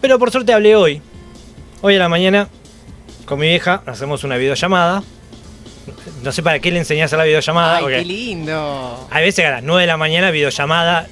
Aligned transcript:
Pero 0.00 0.18
por 0.18 0.30
suerte 0.30 0.52
hablé 0.52 0.76
hoy. 0.76 1.02
Hoy 1.82 1.96
a 1.96 1.98
la 1.98 2.08
mañana 2.08 2.48
con 3.24 3.38
mi 3.38 3.48
vieja 3.48 3.82
hacemos 3.86 4.24
una 4.24 4.36
videollamada. 4.36 5.02
No 6.22 6.32
sé 6.32 6.42
para 6.42 6.58
qué 6.58 6.70
le 6.70 6.78
enseñás 6.78 7.12
a 7.12 7.16
la 7.16 7.24
videollamada. 7.24 7.78
Ay, 7.78 7.84
qué 7.86 8.04
lindo. 8.04 9.08
a 9.10 9.20
veces 9.20 9.44
a 9.46 9.50
las 9.50 9.62
9 9.62 9.82
de 9.82 9.86
la 9.86 9.96
mañana 9.96 10.30
videollamada. 10.30 11.08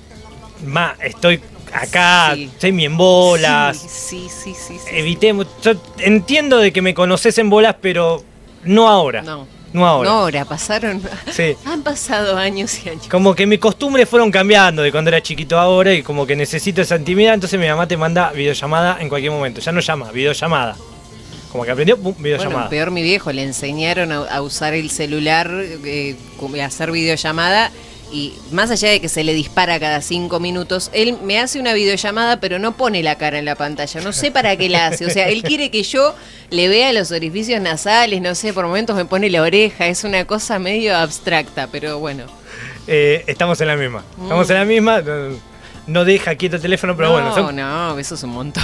Ma, 0.65 0.95
estoy 1.03 1.41
acá, 1.73 2.33
Sí. 2.35 2.45
estoy 2.53 2.73
mi 2.73 2.85
en 2.85 2.97
bolas. 2.97 3.77
Sí, 3.79 3.89
sí, 3.89 4.29
sí, 4.29 4.55
sí. 4.55 4.79
sí. 4.79 4.91
Evitemos. 4.97 5.47
Yo 5.63 5.73
entiendo 5.99 6.59
de 6.59 6.73
que 6.73 6.83
me 6.83 6.95
conoces 6.95 7.39
en 7.39 7.49
bolas, 7.51 7.77
pero 7.81 8.23
no 8.65 8.89
ahora. 8.89 9.23
No, 9.23 9.47
No. 9.73 9.87
ahora. 9.87 10.09
No, 10.11 10.17
ahora 10.21 10.45
pasaron. 10.45 11.03
Sí. 11.33 11.55
Han 11.67 11.83
pasado 11.83 12.37
años 12.37 12.79
y 12.85 12.89
años. 12.89 13.09
Como 13.09 13.35
que 13.35 13.47
mis 13.47 13.59
costumbres 13.59 14.09
fueron 14.09 14.31
cambiando 14.31 14.83
de 14.83 14.91
cuando 14.91 15.09
era 15.11 15.23
chiquito 15.23 15.59
a 15.59 15.63
ahora 15.63 15.93
y 15.93 16.03
como 16.03 16.27
que 16.27 16.35
necesito 16.37 16.81
esa 16.83 16.97
intimidad, 16.97 17.35
entonces 17.35 17.59
mi 17.61 17.67
mamá 17.69 17.87
te 17.87 17.97
manda 17.97 18.31
videollamada 18.33 18.99
en 19.01 19.09
cualquier 19.09 19.33
momento. 19.33 19.61
Ya 19.61 19.73
no 19.73 19.81
llama, 19.81 20.11
videollamada. 20.13 20.77
Como 21.53 21.65
que 21.65 21.71
aprendió, 21.71 21.97
pum, 21.97 22.13
Bueno, 22.13 22.23
videollamada. 22.23 22.69
peor 22.69 22.91
mi 22.91 23.03
viejo, 23.03 23.33
le 23.33 23.43
enseñaron 23.43 24.13
a, 24.13 24.19
a 24.25 24.43
usar 24.43 24.75
el 24.75 24.91
celular, 24.91 25.51
eh, 25.53 26.17
a 26.61 26.65
hacer 26.65 26.91
videollamada. 26.93 27.71
Y 28.11 28.33
más 28.53 28.71
allá 28.71 28.89
de 28.91 29.01
que 29.01 29.09
se 29.09 29.23
le 29.25 29.35
dispara 29.35 29.79
cada 29.79 30.01
cinco 30.01 30.41
minutos, 30.41 30.91
él 30.95 31.19
me 31.23 31.39
hace 31.39 31.61
una 31.61 31.75
videollamada, 31.75 32.41
pero 32.41 32.59
no 32.59 32.73
pone 32.77 33.03
la 33.03 33.17
cara 33.17 33.39
en 33.39 33.45
la 33.45 33.55
pantalla. 33.55 34.01
No 34.01 34.13
sé 34.13 34.31
para 34.31 34.57
qué 34.57 34.69
la 34.69 34.87
hace. 34.87 35.05
O 35.07 35.11
sea, 35.11 35.29
él 35.29 35.43
quiere 35.43 35.71
que 35.71 35.83
yo 35.83 36.15
le 36.51 36.69
vea 36.69 36.93
los 36.95 37.11
orificios 37.11 37.61
nasales, 37.61 38.21
no 38.23 38.35
sé, 38.35 38.53
por 38.55 38.67
momentos 38.67 38.97
me 38.97 39.05
pone 39.05 39.29
la 39.29 39.43
oreja. 39.43 39.87
Es 39.89 40.05
una 40.05 40.25
cosa 40.25 40.59
medio 40.59 40.97
abstracta, 40.97 41.69
pero 41.71 41.99
bueno. 41.99 42.25
Eh, 42.87 43.25
estamos 43.27 43.61
en 43.61 43.67
la 43.69 43.77
misma. 43.77 44.03
Estamos 44.23 44.49
Mm. 44.49 44.53
en 44.53 44.59
la 44.59 44.65
misma. 44.65 45.01
No, 45.03 45.37
no 45.87 46.05
deja 46.05 46.35
quieto 46.37 46.57
el 46.57 46.63
teléfono, 46.63 46.97
pero 46.97 47.09
no, 47.09 47.15
bueno. 47.15 47.35
son- 47.35 47.57
no, 47.57 47.99
eso 47.99 48.15
es 48.15 48.23
un 48.23 48.31
montón. 48.31 48.63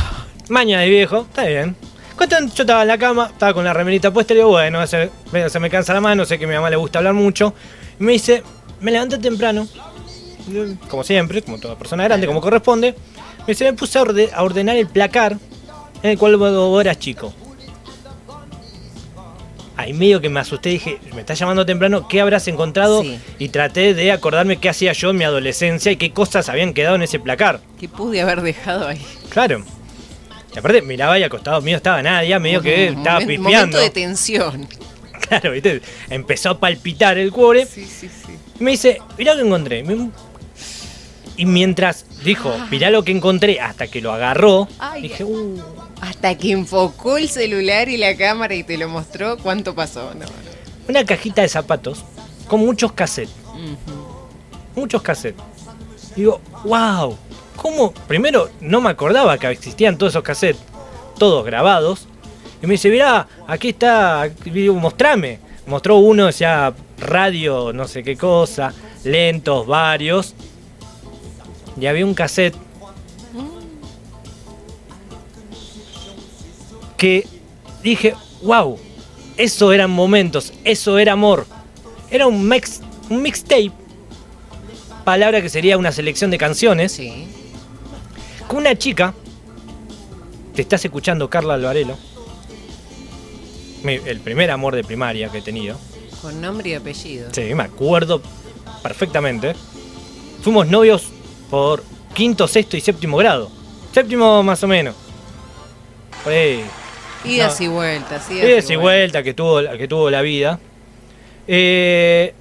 Maña 0.48 0.80
de 0.80 0.88
viejo, 0.88 1.26
está 1.28 1.44
bien. 1.44 1.76
Cuentan, 2.16 2.50
yo 2.54 2.62
estaba 2.62 2.82
en 2.82 2.88
la 2.88 2.96
cama, 2.98 3.28
estaba 3.32 3.52
con 3.52 3.64
la 3.64 3.72
remerita 3.72 4.10
puesta 4.12 4.32
y 4.34 4.36
digo, 4.36 4.48
bueno, 4.50 4.86
se, 4.86 5.10
se 5.48 5.58
me 5.60 5.68
cansa 5.68 5.92
la 5.92 6.00
mano, 6.00 6.24
sé 6.24 6.38
que 6.38 6.44
a 6.44 6.48
mi 6.48 6.54
mamá 6.54 6.70
le 6.70 6.76
gusta 6.76 6.98
hablar 7.00 7.12
mucho. 7.14 7.54
Y 7.98 8.04
me 8.04 8.12
dice, 8.12 8.42
me 8.84 8.92
levanté 8.92 9.18
temprano, 9.18 9.66
como 10.88 11.02
siempre, 11.04 11.42
como 11.42 11.58
toda 11.58 11.76
persona 11.76 12.04
grande, 12.04 12.26
como 12.26 12.40
corresponde. 12.40 12.94
Me 13.40 13.46
dice, 13.48 13.64
me 13.64 13.72
puse 13.72 13.98
a, 13.98 14.02
orde- 14.02 14.30
a 14.32 14.42
ordenar 14.42 14.76
el 14.76 14.86
placar 14.86 15.36
en 16.02 16.10
el 16.10 16.18
cual 16.18 16.36
vos, 16.36 16.80
eras 16.80 16.98
chico. 16.98 17.32
Ahí 19.76 19.92
medio 19.92 20.20
que 20.20 20.28
me 20.28 20.38
asusté, 20.38 20.68
dije, 20.68 20.98
me 21.14 21.20
estás 21.22 21.36
llamando 21.38 21.66
temprano, 21.66 22.06
¿qué 22.06 22.20
habrás 22.20 22.46
encontrado? 22.46 23.02
Sí. 23.02 23.18
Y 23.40 23.48
traté 23.48 23.92
de 23.92 24.12
acordarme 24.12 24.58
qué 24.58 24.68
hacía 24.68 24.92
yo 24.92 25.10
en 25.10 25.16
mi 25.16 25.24
adolescencia 25.24 25.90
y 25.90 25.96
qué 25.96 26.12
cosas 26.12 26.48
habían 26.48 26.72
quedado 26.74 26.94
en 26.94 27.02
ese 27.02 27.18
placar. 27.18 27.60
¿Qué 27.80 27.88
pude 27.88 28.20
haber 28.20 28.40
dejado 28.42 28.86
ahí? 28.86 29.04
Claro. 29.30 29.64
Y 30.54 30.58
aparte 30.58 30.80
miraba 30.82 31.18
y 31.18 31.24
al 31.24 31.30
costado 31.30 31.60
mío 31.60 31.76
estaba 31.76 32.00
Nadia, 32.02 32.38
medio 32.38 32.62
que 32.62 32.86
estaba 32.88 33.18
pispeando. 33.18 33.50
Momento 33.50 33.78
de 33.78 33.90
tensión. 33.90 34.68
Claro, 35.28 35.52
¿viste? 35.52 35.80
Empezó 36.10 36.50
a 36.50 36.60
palpitar 36.60 37.16
el 37.16 37.32
cuore. 37.32 37.64
Sí, 37.64 37.86
sí, 37.86 38.08
sí. 38.10 38.34
Y 38.58 38.64
me 38.64 38.72
dice, 38.72 38.98
mirá 39.18 39.34
lo 39.34 39.40
que 39.40 39.46
encontré. 39.46 39.84
Y 41.36 41.46
mientras 41.46 42.06
dijo, 42.22 42.54
mirá 42.70 42.90
lo 42.90 43.02
que 43.02 43.12
encontré, 43.12 43.60
hasta 43.60 43.88
que 43.88 44.00
lo 44.00 44.12
agarró, 44.12 44.68
Ay. 44.78 45.02
dije, 45.02 45.24
uh, 45.24 45.60
Hasta 46.00 46.36
que 46.38 46.52
enfocó 46.52 47.16
el 47.18 47.28
celular 47.28 47.88
y 47.88 47.96
la 47.96 48.16
cámara 48.16 48.54
y 48.54 48.62
te 48.62 48.78
lo 48.78 48.88
mostró, 48.88 49.36
¿cuánto 49.38 49.74
pasó? 49.74 50.14
No, 50.14 50.20
no. 50.20 50.32
una 50.88 51.04
cajita 51.04 51.42
de 51.42 51.48
zapatos 51.48 52.04
con 52.46 52.60
muchos 52.60 52.92
cassettes. 52.92 53.34
Muchos 54.76 55.02
cassettes. 55.02 55.42
Digo, 56.14 56.40
wow, 56.64 57.16
¿cómo? 57.56 57.92
Primero, 58.06 58.50
no 58.60 58.80
me 58.80 58.90
acordaba 58.90 59.36
que 59.38 59.48
existían 59.48 59.98
todos 59.98 60.12
esos 60.12 60.22
cassettes, 60.22 60.62
todos 61.18 61.44
grabados. 61.44 62.06
Y 62.62 62.66
me 62.66 62.74
dice, 62.74 62.90
mirá, 62.90 63.26
aquí 63.48 63.70
está, 63.70 64.28
digo, 64.44 64.74
mostrame. 64.74 65.40
Mostró 65.66 65.96
uno, 65.96 66.30
ya 66.30 66.72
radio, 66.98 67.72
no 67.72 67.86
sé 67.88 68.02
qué 68.02 68.16
cosa, 68.16 68.72
lentos, 69.04 69.66
varios. 69.66 70.34
Y 71.80 71.86
había 71.86 72.04
un 72.06 72.14
cassette 72.14 72.54
que 76.96 77.26
dije, 77.82 78.14
wow, 78.42 78.78
eso 79.36 79.72
eran 79.72 79.90
momentos, 79.90 80.52
eso 80.64 80.98
era 80.98 81.12
amor. 81.12 81.46
Era 82.10 82.26
un, 82.26 82.48
mix, 82.48 82.80
un 83.10 83.22
mixtape, 83.22 83.72
palabra 85.04 85.42
que 85.42 85.48
sería 85.48 85.76
una 85.76 85.92
selección 85.92 86.30
de 86.30 86.38
canciones, 86.38 86.92
Sí. 86.92 87.26
con 88.46 88.58
una 88.58 88.76
chica, 88.76 89.14
te 90.54 90.62
estás 90.62 90.84
escuchando 90.84 91.28
Carla 91.28 91.54
Alvarelo, 91.54 91.96
el 93.84 94.20
primer 94.20 94.50
amor 94.50 94.76
de 94.76 94.84
primaria 94.84 95.28
que 95.30 95.38
he 95.38 95.42
tenido, 95.42 95.76
Con 96.24 96.40
nombre 96.40 96.70
y 96.70 96.74
apellido. 96.74 97.28
sí, 97.32 97.54
me 97.54 97.64
acuerdo 97.64 98.22
perfectamente, 98.82 99.54
fuimos 100.42 100.66
novios 100.66 101.10
por 101.50 101.84
quinto, 102.14 102.48
sexto 102.48 102.78
y 102.78 102.80
séptimo 102.80 103.18
grado, 103.18 103.50
séptimo 103.92 104.42
más 104.42 104.62
o 104.62 104.66
menos. 104.66 104.94
Ahí. 106.24 106.64
Idas 107.26 107.60
No. 107.60 107.66
y 107.66 107.68
vueltas, 107.68 108.30
idas, 108.30 108.48
Idas 108.48 108.70
y 108.70 108.76
vuelta 108.76 109.22
que 109.22 109.34
tuvo, 109.34 109.60
que 109.76 109.86
tuvo 109.86 110.08
la 110.08 110.22
vida. 110.22 110.58
Eh, 111.46 112.32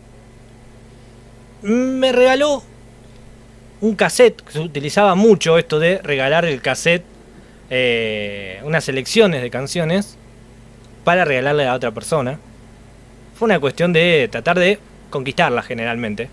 me 1.64 2.14
regaló 2.14 2.64
un 3.82 3.96
cassette, 3.96 4.42
que 4.44 4.54
se 4.54 4.60
utilizaba 4.62 5.16
mucho 5.16 5.58
esto 5.58 5.78
de 5.78 5.98
regalar 5.98 6.46
el 6.46 6.62
cassette, 6.62 7.04
eh, 7.70 8.62
unas 8.64 8.86
selecciones 8.86 9.42
de 9.42 9.50
canciones 9.50 10.18
para 11.04 11.26
regalarle 11.26 11.68
a 11.68 11.74
otra 11.74 11.92
persona. 11.92 12.40
Fue 13.44 13.48
una 13.48 13.60
cuestión 13.60 13.92
de 13.92 14.30
tratar 14.32 14.58
de 14.58 14.80
conquistarla 15.10 15.64
generalmente. 15.64 16.30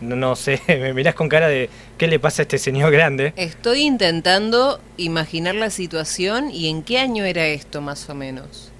No, 0.00 0.14
no 0.14 0.36
sé, 0.36 0.60
me 0.68 0.94
mirás 0.94 1.16
con 1.16 1.28
cara 1.28 1.48
de 1.48 1.68
qué 1.98 2.06
le 2.06 2.20
pasa 2.20 2.42
a 2.42 2.44
este 2.44 2.56
señor 2.58 2.92
grande. 2.92 3.32
Estoy 3.34 3.80
intentando 3.80 4.80
imaginar 4.96 5.56
la 5.56 5.70
situación 5.70 6.52
y 6.52 6.68
en 6.68 6.84
qué 6.84 7.00
año 7.00 7.24
era 7.24 7.48
esto 7.48 7.80
más 7.80 8.08
o 8.08 8.14
menos. 8.14 8.70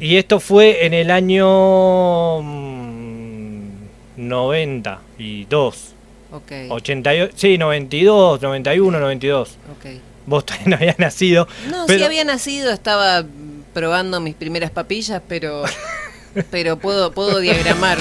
Y 0.00 0.16
esto 0.16 0.40
fue 0.40 0.84
en 0.84 0.94
el 0.94 1.12
año 1.12 2.42
mm, 2.42 3.68
92. 4.16 5.92
Ok. 6.32 6.52
88, 6.70 7.34
sí, 7.36 7.56
92, 7.56 8.42
91, 8.42 8.98
92. 8.98 9.58
ok. 9.78 9.90
Vos 10.26 10.44
todavía 10.44 10.70
no 10.70 10.74
habías 10.74 10.98
nacido. 10.98 11.46
No, 11.70 11.84
pero 11.86 12.00
sí 12.00 12.04
había 12.04 12.24
nacido, 12.24 12.72
estaba 12.72 13.22
mm, 13.22 13.62
probando 13.72 14.18
mis 14.18 14.34
primeras 14.34 14.72
papillas, 14.72 15.22
pero 15.28 15.62
pero 16.50 16.78
puedo 16.78 17.12
puedo 17.12 17.38
diagramar 17.38 17.98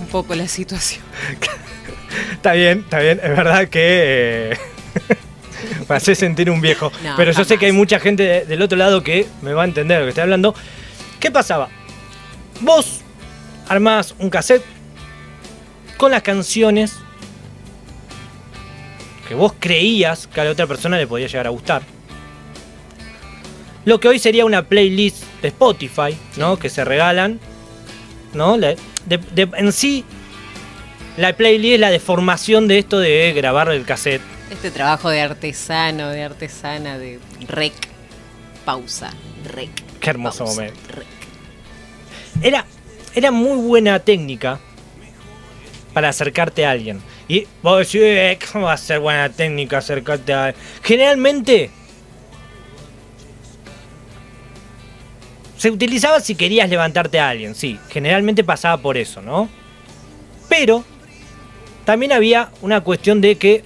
un 0.00 0.06
poco 0.08 0.34
la 0.34 0.48
situación. 0.48 1.02
Está 2.32 2.52
bien, 2.52 2.80
está 2.80 2.98
bien. 3.00 3.20
Es 3.22 3.36
verdad 3.36 3.68
que 3.68 4.50
eh, 4.52 4.56
me 5.88 5.96
hace 5.96 6.14
sentir 6.14 6.50
un 6.50 6.60
viejo. 6.60 6.90
No, 7.04 7.14
pero 7.16 7.32
yo 7.32 7.44
sé 7.44 7.58
que 7.58 7.66
hay 7.66 7.72
mucha 7.72 8.00
gente 8.00 8.22
de- 8.22 8.44
del 8.46 8.62
otro 8.62 8.76
lado 8.78 9.02
que 9.02 9.26
me 9.42 9.52
va 9.52 9.62
a 9.62 9.64
entender 9.66 9.98
lo 10.00 10.06
que 10.06 10.10
estoy 10.10 10.22
hablando. 10.22 10.54
¿Qué 11.20 11.30
pasaba? 11.30 11.68
Vos 12.60 13.00
armás 13.68 14.14
un 14.18 14.30
cassette 14.30 14.64
con 15.96 16.10
las 16.10 16.22
canciones 16.22 16.96
que 19.28 19.34
vos 19.34 19.52
creías 19.60 20.26
que 20.26 20.40
a 20.40 20.44
la 20.44 20.50
otra 20.50 20.66
persona 20.66 20.96
le 20.96 21.06
podía 21.06 21.26
llegar 21.28 21.46
a 21.46 21.50
gustar. 21.50 21.82
Lo 23.84 24.00
que 24.00 24.08
hoy 24.08 24.18
sería 24.18 24.44
una 24.44 24.62
playlist 24.64 25.22
de 25.40 25.48
Spotify, 25.48 26.16
¿no? 26.36 26.58
Que 26.58 26.68
se 26.68 26.84
regalan, 26.84 27.38
¿no? 28.34 28.56
La- 28.56 28.74
de- 29.06 29.18
de- 29.34 29.48
en 29.56 29.72
sí, 29.72 30.04
la 31.16 31.34
playlist 31.36 31.74
es 31.74 31.80
la 31.80 31.90
deformación 31.90 32.68
de 32.68 32.78
esto 32.78 32.98
de 32.98 33.32
grabar 33.34 33.68
el 33.70 33.84
cassette. 33.84 34.22
Este 34.50 34.70
trabajo 34.70 35.10
de 35.10 35.20
artesano, 35.20 36.08
de 36.08 36.22
artesana, 36.24 36.98
de 36.98 37.18
rec, 37.48 37.72
pausa, 38.64 39.10
rec. 39.54 39.70
Qué 40.00 40.10
hermoso 40.10 40.44
pausa, 40.44 40.60
momento. 40.62 40.80
rec. 40.88 41.06
Era, 42.42 42.64
era 43.14 43.30
muy 43.30 43.58
buena 43.58 43.98
técnica 44.00 44.58
para 45.92 46.08
acercarte 46.08 46.64
a 46.64 46.70
alguien. 46.70 47.00
Y 47.28 47.46
vos 47.62 47.78
decís, 47.78 48.00
"Eh, 48.02 48.38
¿cómo 48.52 48.66
va 48.66 48.72
a 48.72 48.76
ser 48.76 48.98
buena 49.00 49.28
técnica 49.28 49.78
acercarte 49.78 50.32
a 50.32 50.54
Generalmente 50.82 51.70
se 55.60 55.70
utilizaba 55.70 56.20
si 56.20 56.36
querías 56.36 56.70
levantarte 56.70 57.20
a 57.20 57.28
alguien, 57.28 57.54
sí. 57.54 57.78
Generalmente 57.90 58.42
pasaba 58.42 58.80
por 58.80 58.96
eso, 58.96 59.20
¿no? 59.20 59.46
Pero 60.48 60.82
también 61.84 62.12
había 62.12 62.48
una 62.62 62.80
cuestión 62.80 63.20
de 63.20 63.36
que 63.36 63.62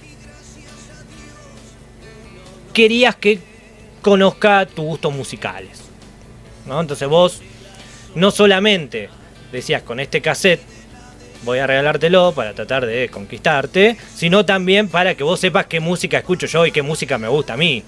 querías 2.73 3.15
que 3.15 3.39
conozca 4.01 4.65
tus 4.65 4.83
gustos 4.83 5.13
musicales. 5.13 5.83
¿no? 6.65 6.81
Entonces 6.81 7.07
vos 7.07 7.41
no 8.13 8.29
solamente 8.29 9.09
decías 9.53 9.81
con 9.81 10.01
este 10.01 10.19
cassette 10.19 10.59
voy 11.45 11.59
a 11.59 11.67
regalártelo 11.67 12.33
para 12.33 12.53
tratar 12.53 12.85
de 12.85 13.07
conquistarte, 13.07 13.95
sino 14.13 14.43
también 14.43 14.89
para 14.89 15.15
que 15.15 15.23
vos 15.23 15.39
sepas 15.39 15.67
qué 15.67 15.79
música 15.79 16.17
escucho 16.17 16.47
yo 16.47 16.65
y 16.65 16.71
qué 16.71 16.81
música 16.81 17.17
me 17.17 17.29
gusta 17.29 17.53
a 17.53 17.57
mí. 17.57 17.83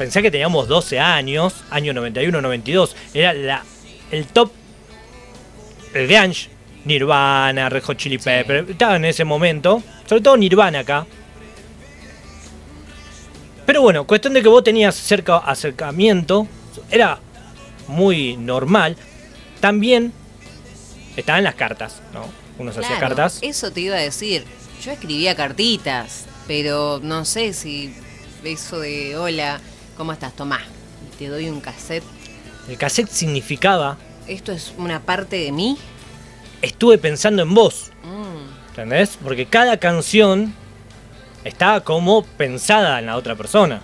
Pensé 0.00 0.22
que 0.22 0.30
teníamos 0.30 0.66
12 0.66 0.98
años, 0.98 1.56
año 1.68 1.92
91, 1.92 2.40
92. 2.40 2.96
Era 3.12 3.34
la, 3.34 3.62
el 4.10 4.24
top, 4.28 4.50
el 5.92 6.08
grunge, 6.08 6.48
Nirvana, 6.86 7.68
Red 7.68 7.82
Hot 7.82 7.98
Chili 7.98 8.16
Sí. 8.16 8.24
Pepper. 8.24 8.64
Estaba 8.70 8.96
en 8.96 9.04
ese 9.04 9.24
momento, 9.24 9.82
sobre 10.08 10.22
todo 10.22 10.38
Nirvana 10.38 10.78
acá. 10.78 11.06
Pero 13.66 13.82
bueno, 13.82 14.06
cuestión 14.06 14.32
de 14.32 14.42
que 14.42 14.48
vos 14.48 14.64
tenías 14.64 14.94
cerca 14.94 15.36
acercamiento, 15.36 16.48
era 16.90 17.18
muy 17.86 18.38
normal. 18.38 18.96
También 19.60 20.14
estaban 21.14 21.44
las 21.44 21.56
cartas, 21.56 22.00
¿no? 22.14 22.24
Uno 22.56 22.72
se 22.72 22.80
hacía 22.80 22.96
Claro, 22.96 23.16
cartas. 23.16 23.38
Eso 23.42 23.70
te 23.70 23.82
iba 23.82 23.96
a 23.96 24.00
decir. 24.00 24.44
Yo 24.82 24.92
escribía 24.92 25.36
cartitas, 25.36 26.24
pero 26.46 27.00
no 27.02 27.26
sé 27.26 27.52
si 27.52 27.92
eso 28.42 28.80
de 28.80 29.18
hola, 29.18 29.60
¿cómo 30.00 30.14
estás? 30.14 30.32
Tomá, 30.32 30.62
te 31.18 31.28
doy 31.28 31.50
un 31.50 31.60
cassette. 31.60 32.02
El 32.70 32.78
cassette 32.78 33.10
significaba, 33.10 33.98
¿Esto 34.26 34.50
es 34.50 34.72
una 34.78 35.00
parte 35.00 35.36
de 35.36 35.52
mí? 35.52 35.76
estuve 36.62 36.96
pensando 36.96 37.42
en 37.42 37.52
vos. 37.52 37.90
Mm, 38.02 38.70
¿Entendés? 38.70 39.18
Porque 39.22 39.44
cada 39.44 39.76
canción 39.76 40.54
estaba 41.44 41.82
como 41.82 42.24
pensada 42.24 42.98
en 42.98 43.04
la 43.04 43.16
otra 43.18 43.36
persona. 43.36 43.82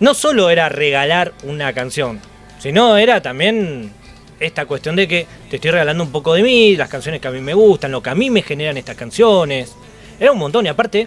No 0.00 0.14
solo 0.14 0.48
era 0.48 0.70
regalar 0.70 1.34
una 1.42 1.74
canción, 1.74 2.18
sino 2.58 2.96
era 2.96 3.20
también 3.20 3.92
esta 4.40 4.64
cuestión 4.64 4.96
de 4.96 5.06
que 5.06 5.26
te 5.50 5.56
estoy 5.56 5.72
regalando 5.72 6.04
un 6.04 6.10
poco 6.10 6.32
de 6.32 6.42
mí, 6.42 6.74
las 6.74 6.88
canciones 6.88 7.20
que 7.20 7.28
a 7.28 7.32
mí 7.32 7.42
me 7.42 7.52
gustan, 7.52 7.92
lo 7.92 8.02
que 8.02 8.08
a 8.08 8.14
mí 8.14 8.30
me 8.30 8.40
generan 8.40 8.78
estas 8.78 8.96
canciones. 8.96 9.74
Era 10.18 10.32
un 10.32 10.38
montón 10.38 10.64
y 10.64 10.70
aparte, 10.70 11.06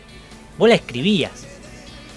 vos 0.59 0.69
la 0.69 0.75
escribías. 0.75 1.50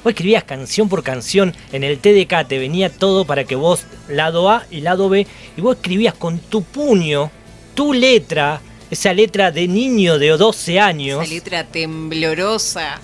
Vos 0.04 0.10
escribías 0.10 0.44
canción 0.44 0.90
por 0.90 1.02
canción, 1.02 1.54
en 1.72 1.82
el 1.82 1.98
TDK 1.98 2.46
te 2.46 2.58
venía 2.58 2.90
todo 2.90 3.24
para 3.24 3.44
que 3.44 3.56
vos, 3.56 3.86
lado 4.06 4.50
A 4.50 4.66
y 4.70 4.82
lado 4.82 5.08
B, 5.08 5.26
y 5.56 5.60
vos 5.62 5.76
escribías 5.76 6.12
con 6.12 6.38
tu 6.38 6.62
puño, 6.62 7.30
tu 7.74 7.94
letra, 7.94 8.60
esa 8.90 9.14
letra 9.14 9.50
de 9.50 9.66
niño 9.66 10.18
de 10.18 10.28
12 10.28 10.78
años, 10.78 11.22
esa 11.22 11.32
letra 11.32 11.64
temblorosa. 11.64 13.00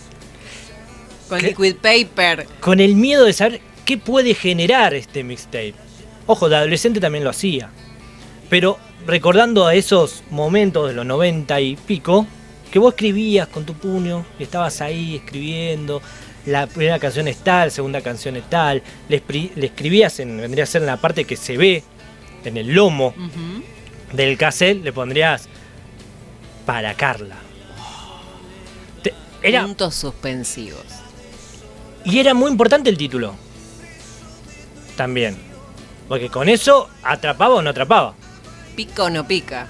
Con 1.31 1.41
¿Qué? 1.41 1.47
liquid 1.49 1.77
paper. 1.77 2.47
con 2.61 2.81
el 2.81 2.97
miedo 2.97 3.25
de 3.25 3.33
saber 3.33 3.63
qué 3.87 3.97
puede 3.97 4.35
generar 4.35 4.93
este 4.93 5.25
mixtape. 5.25 5.75
Ojo, 6.27 6.51
de 6.51 6.57
adolescente 6.57 7.01
también 7.01 7.25
lo 7.25 7.31
hacía. 7.31 7.71
Pero 8.51 8.79
recordando 9.07 9.67
a 9.67 9.75
esos 9.75 10.23
momentos 10.29 10.89
de 10.89 10.95
los 10.95 11.07
90 11.07 11.61
y 11.63 11.77
pico, 11.77 12.27
que 12.71 12.79
vos 12.79 12.93
escribías 12.93 13.49
con 13.49 13.65
tu 13.65 13.73
puño 13.73 14.27
y 14.39 14.43
estabas 14.43 14.81
ahí 14.81 15.17
escribiendo, 15.17 16.03
la 16.47 16.67
primera 16.67 16.99
canción 16.99 17.29
es 17.29 17.39
tal, 17.39 17.71
segunda 17.71 18.01
canción 18.01 18.37
es 18.37 18.49
tal, 18.49 18.83
le, 19.09 19.23
escribías 19.57 20.21
en, 20.21 20.37
vendría 20.39 20.65
a 20.65 20.67
ser 20.67 20.83
en 20.83 20.87
la 20.87 20.97
parte 20.97 21.25
que 21.25 21.37
se 21.37 21.57
ve, 21.57 21.83
en 22.45 22.57
el 22.57 22.73
lomo 22.75 23.15
del 24.13 24.37
cassette, 24.39 24.83
le 24.83 24.93
pondrías 24.93 25.49
para 26.67 26.95
Carla. 26.95 27.37
Te- 29.03 29.15
era, 29.43 29.63
Puntos 29.63 29.95
suspensivos. 29.95 30.85
y 32.05 32.19
era 32.19 32.33
muy 32.35 32.51
importante 32.51 32.89
el 32.91 32.97
título. 32.97 33.35
También. 34.97 35.37
Porque 36.09 36.29
con 36.29 36.49
eso 36.49 36.89
atrapaba 37.03 37.55
o 37.57 37.63
no 37.63 37.71
atrapaba. 37.71 38.15
¿Pica 38.77 39.05
o 39.05 39.11
no 39.11 39.27
pica? 39.27 39.69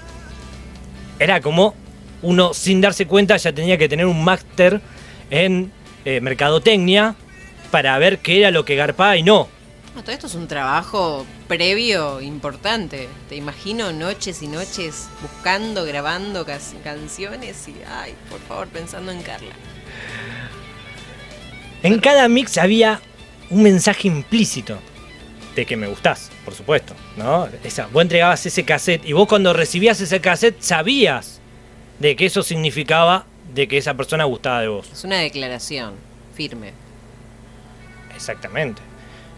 Era 1.19 1.39
como 1.41 1.75
uno 2.23 2.53
sin 2.53 2.81
darse 2.81 3.05
cuenta 3.07 3.37
ya 3.37 3.53
tenía 3.53 3.77
que 3.77 3.87
tener 3.89 4.05
un 4.05 4.23
máster 4.23 4.81
en 5.29 5.71
eh, 6.05 6.21
mercadotecnia 6.21 7.15
para 7.71 7.97
ver 7.97 8.19
qué 8.19 8.39
era 8.39 8.51
lo 8.51 8.65
que 8.65 8.75
garpaba 8.75 9.17
y 9.17 9.23
no. 9.23 9.47
No, 9.95 10.03
todo 10.03 10.13
esto 10.13 10.27
es 10.27 10.35
un 10.35 10.47
trabajo 10.47 11.25
previo 11.49 12.21
importante. 12.21 13.09
Te 13.27 13.35
imagino 13.35 13.91
noches 13.91 14.41
y 14.41 14.47
noches 14.47 15.09
buscando, 15.21 15.83
grabando 15.83 16.45
canciones 16.45 17.67
y, 17.67 17.75
ay, 17.89 18.15
por 18.29 18.39
favor, 18.41 18.67
pensando 18.69 19.11
en 19.11 19.21
Carla. 19.21 19.51
En 21.83 21.99
cada 21.99 22.27
mix 22.29 22.57
había 22.57 23.01
un 23.49 23.63
mensaje 23.63 24.07
implícito 24.07 24.77
de 25.55 25.65
que 25.65 25.75
me 25.75 25.87
gustás, 25.87 26.31
por 26.45 26.53
supuesto, 26.53 26.95
¿no? 27.17 27.49
Esa, 27.63 27.87
vos 27.87 28.01
entregabas 28.01 28.45
ese 28.45 28.63
cassette 28.63 29.05
y 29.05 29.11
vos 29.11 29.27
cuando 29.27 29.51
recibías 29.51 29.99
ese 29.99 30.21
cassette 30.21 30.61
sabías 30.61 31.41
de 31.99 32.15
que 32.15 32.27
eso 32.27 32.43
significaba 32.43 33.25
de 33.53 33.67
que 33.67 33.77
esa 33.77 33.93
persona 33.95 34.23
gustaba 34.25 34.61
de 34.61 34.67
vos. 34.67 34.89
Es 34.91 35.03
una 35.03 35.17
declaración 35.17 35.95
firme. 36.35 36.73
Exactamente. 38.15 38.81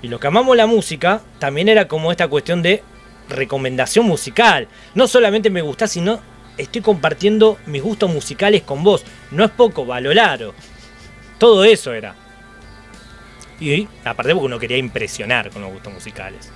Y 0.02 0.08
lo 0.08 0.20
que 0.20 0.28
amamos 0.28 0.56
la 0.58 0.68
música 0.68 1.22
también 1.40 1.70
era 1.70 1.88
como 1.88 2.12
esta 2.12 2.28
cuestión 2.28 2.62
de 2.62 2.84
recomendación 3.30 4.06
musical. 4.06 4.68
No 4.96 5.08
solamente 5.08 5.50
me 5.50 5.62
gustás, 5.62 5.92
sino 5.92 6.20
estoy 6.58 6.82
compartiendo 6.82 7.58
mis 7.66 7.82
gustos 7.82 8.12
musicales 8.12 8.64
con 8.64 8.84
vos. 8.84 9.04
No 9.32 9.46
es 9.46 9.52
poco, 9.52 9.86
valoraro. 9.86 10.54
Todo 11.38 11.64
eso 11.64 11.94
era. 11.94 12.16
Y 13.60 13.88
aparte 14.04 14.34
porque 14.34 14.46
uno 14.46 14.60
quería 14.60 14.78
impresionar 14.78 15.50
con 15.50 15.62
los 15.62 15.72
gustos 15.72 15.94
musicales. 15.94 16.52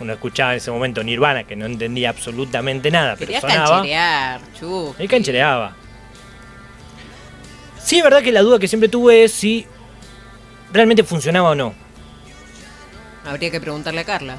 Uno 0.00 0.12
escuchaba 0.12 0.52
en 0.52 0.56
ese 0.58 0.70
momento 0.70 1.02
Nirvana, 1.02 1.44
que 1.44 1.54
no 1.56 1.64
entendía 1.64 2.10
absolutamente 2.10 2.90
nada, 2.90 3.16
pero 3.18 3.40
sonaba. 3.40 3.76
cancherear. 3.78 4.40
Él 4.98 5.08
canchereaba. 5.08 5.76
Sí, 7.84 7.98
es 7.98 8.04
verdad 8.04 8.22
que 8.22 8.32
la 8.32 8.42
duda 8.42 8.58
que 8.58 8.68
siempre 8.68 8.88
tuve 8.88 9.24
es 9.24 9.32
si 9.32 9.66
realmente 10.72 11.04
funcionaba 11.04 11.50
o 11.50 11.54
no. 11.54 11.74
Habría 13.24 13.50
que 13.50 13.60
preguntarle 13.60 14.00
a 14.00 14.04
Carla. 14.04 14.38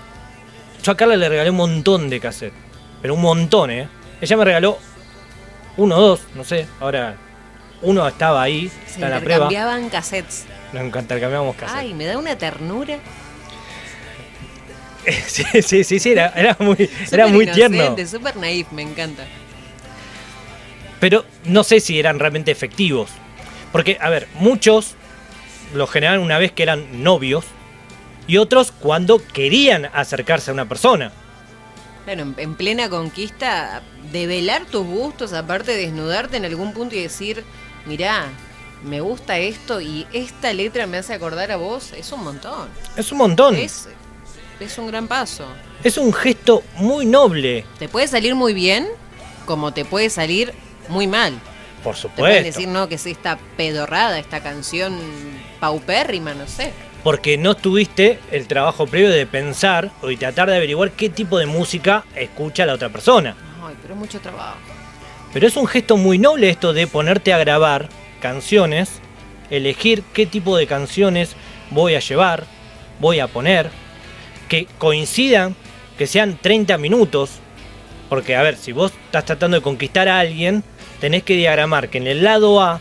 Yo 0.84 0.92
a 0.92 0.98
Carla 0.98 1.16
le 1.16 1.30
regalé 1.30 1.50
un 1.50 1.57
montón 1.57 2.10
de 2.10 2.19
cassettes. 2.19 2.57
Pero 3.01 3.16
un 3.16 3.22
montón, 3.22 3.72
¿eh? 3.72 3.88
Ella 4.22 4.38
me 4.38 4.45
regaló 4.45 4.78
uno 5.78 5.98
o 5.98 6.01
dos, 6.01 6.22
no 6.36 6.44
sé. 6.44 6.68
Ahora, 6.80 7.16
uno 7.81 8.07
estaba 8.07 8.42
ahí, 8.42 8.69
Se 8.86 8.94
está 8.94 9.06
en 9.07 9.12
la 9.12 9.19
prueba. 9.19 9.45
intercambiaban 9.45 9.90
cassettes. 9.90 10.45
Nos 10.72 10.84
intercambiamos 10.84 11.56
cassettes. 11.56 11.84
Ay, 11.84 11.94
me 11.94 12.06
da 12.06 12.18
una 12.18 12.38
ternura. 12.38 12.98
sí, 15.28 15.44
sí, 15.62 15.84
sí, 15.84 16.00
sí, 16.00 16.12
era, 16.12 16.30
era 16.36 16.56
muy, 16.60 16.90
era 17.12 17.28
muy 17.28 17.45
tierno. 17.48 17.95
Súper 18.07 18.38
naif, 18.38 18.72
me 18.72 18.84
encanta. 18.84 19.25
Pero 21.00 21.25
no 21.45 21.63
sé 21.63 21.81
si 21.81 22.00
eran 22.00 22.19
realmente 22.19 22.51
efectivos. 22.51 23.10
Porque, 23.73 23.97
a 23.99 24.09
ver, 24.09 24.29
muchos 24.35 24.93
los 25.73 25.89
generaban 25.89 26.21
una 26.21 26.37
vez 26.37 26.53
que 26.53 26.63
eran 26.63 27.03
novios 27.03 27.43
y 28.27 28.37
otros 28.37 28.71
cuando 28.71 29.21
querían 29.33 29.89
acercarse 29.94 30.51
a 30.51 30.53
una 30.53 30.69
persona. 30.69 31.11
Claro, 32.06 32.21
en, 32.21 32.35
en 32.37 32.56
plena 32.56 32.89
conquista, 32.89 33.81
develar 34.11 34.65
tus 34.65 34.85
gustos, 34.85 35.33
aparte 35.33 35.71
de 35.71 35.87
desnudarte 35.87 36.37
en 36.37 36.45
algún 36.45 36.71
punto 36.71 36.95
y 36.95 37.01
decir, 37.01 37.44
mirá, 37.85 38.27
me 38.83 39.01
gusta 39.01 39.37
esto 39.37 39.81
y 39.81 40.06
esta 40.13 40.53
letra 40.53 40.87
me 40.87 40.97
hace 40.97 41.13
acordar 41.13 41.51
a 41.51 41.57
vos, 41.57 41.94
es 41.94 42.11
un 42.11 42.23
montón. 42.23 42.69
Es 42.95 43.11
un 43.11 43.18
montón. 43.18 43.56
Es, 43.56 43.89
es 44.59 44.77
un 44.77 44.87
gran 44.87 45.07
paso. 45.07 45.45
Es 45.83 45.97
un 45.97 46.13
gesto 46.13 46.63
muy 46.75 47.06
noble, 47.06 47.65
Te 47.80 47.89
puede 47.89 48.07
salir 48.07 48.35
muy 48.35 48.53
bien, 48.53 48.87
como 49.45 49.73
te 49.73 49.83
puede 49.83 50.09
salir 50.09 50.53
muy 50.89 51.07
mal. 51.07 51.33
Por 51.83 51.95
Te 51.95 52.02
supuesto. 52.02 52.21
pueden 52.23 52.44
decir, 52.44 52.68
no, 52.68 52.87
que 52.87 52.95
es 52.95 53.06
esta 53.06 53.37
pedorrada, 53.57 54.18
esta 54.18 54.42
canción 54.42 54.97
paupérrima, 55.59 56.33
no 56.33 56.47
sé. 56.47 56.71
Porque 57.04 57.37
no 57.37 57.56
tuviste 57.56 58.19
el 58.31 58.47
trabajo 58.47 58.87
previo 58.87 59.09
de 59.09 59.25
pensar 59.25 59.92
y 60.09 60.16
tratar 60.16 60.49
de 60.49 60.56
averiguar 60.56 60.92
qué 60.92 61.09
tipo 61.09 61.37
de 61.37 61.45
música 61.45 62.06
escucha 62.16 62.66
la 62.66 62.73
otra 62.73 62.90
persona. 62.90 63.35
Ay, 63.61 63.75
pero 63.81 63.94
es 63.94 63.99
mucho 63.99 64.19
trabajo. 64.19 64.57
Pero 65.33 65.47
es 65.47 65.57
un 65.57 65.68
gesto 65.68 65.97
muy 65.97 66.18
noble 66.18 66.49
esto 66.49 66.73
de 66.73 66.87
ponerte 66.87 67.33
a 67.33 67.37
grabar 67.37 67.90
canciones, 68.21 68.99
elegir 69.49 70.04
qué 70.13 70.25
tipo 70.25 70.56
de 70.56 70.68
canciones 70.68 71.35
voy 71.71 71.95
a 71.95 71.99
llevar, 71.99 72.45
voy 72.99 73.19
a 73.19 73.28
poner, 73.28 73.69
que 74.47 74.68
coincidan, 74.78 75.56
que 75.97 76.07
sean 76.07 76.37
30 76.42 76.78
minutos. 76.78 77.31
Porque, 78.09 78.35
a 78.35 78.44
ver, 78.44 78.56
si 78.57 78.71
vos 78.71 78.94
estás 79.06 79.25
tratando 79.25 79.57
de 79.57 79.63
conquistar 79.63 80.07
a 80.07 80.19
alguien, 80.19 80.63
tenés 81.04 81.24
que 81.24 81.36
diagramar 81.36 81.90
que 81.90 81.98
en 81.98 82.07
el 82.07 82.24
lado 82.24 82.62
A 82.62 82.80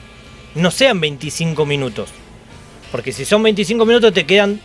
no 0.55 0.71
sean 0.71 1.01
25 1.01 1.67
minutos. 1.67 2.11
Porque 2.93 3.11
si 3.11 3.25
son 3.25 3.43
25 3.43 3.85
minutos, 3.85 4.13
te 4.13 4.27
quedan 4.27 4.61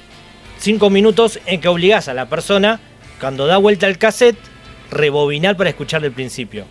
5 0.59 0.91
minutos 0.91 1.39
en 1.47 1.59
que 1.59 1.67
obligás 1.67 2.07
a 2.07 2.13
la 2.13 2.29
persona, 2.29 2.79
cuando 3.19 3.47
da 3.47 3.57
vuelta 3.57 3.87
el 3.87 3.97
cassette, 3.97 4.37
rebobinar 4.91 5.57
para 5.57 5.71
escuchar 5.71 6.03
del 6.03 6.11
principio. 6.11 6.65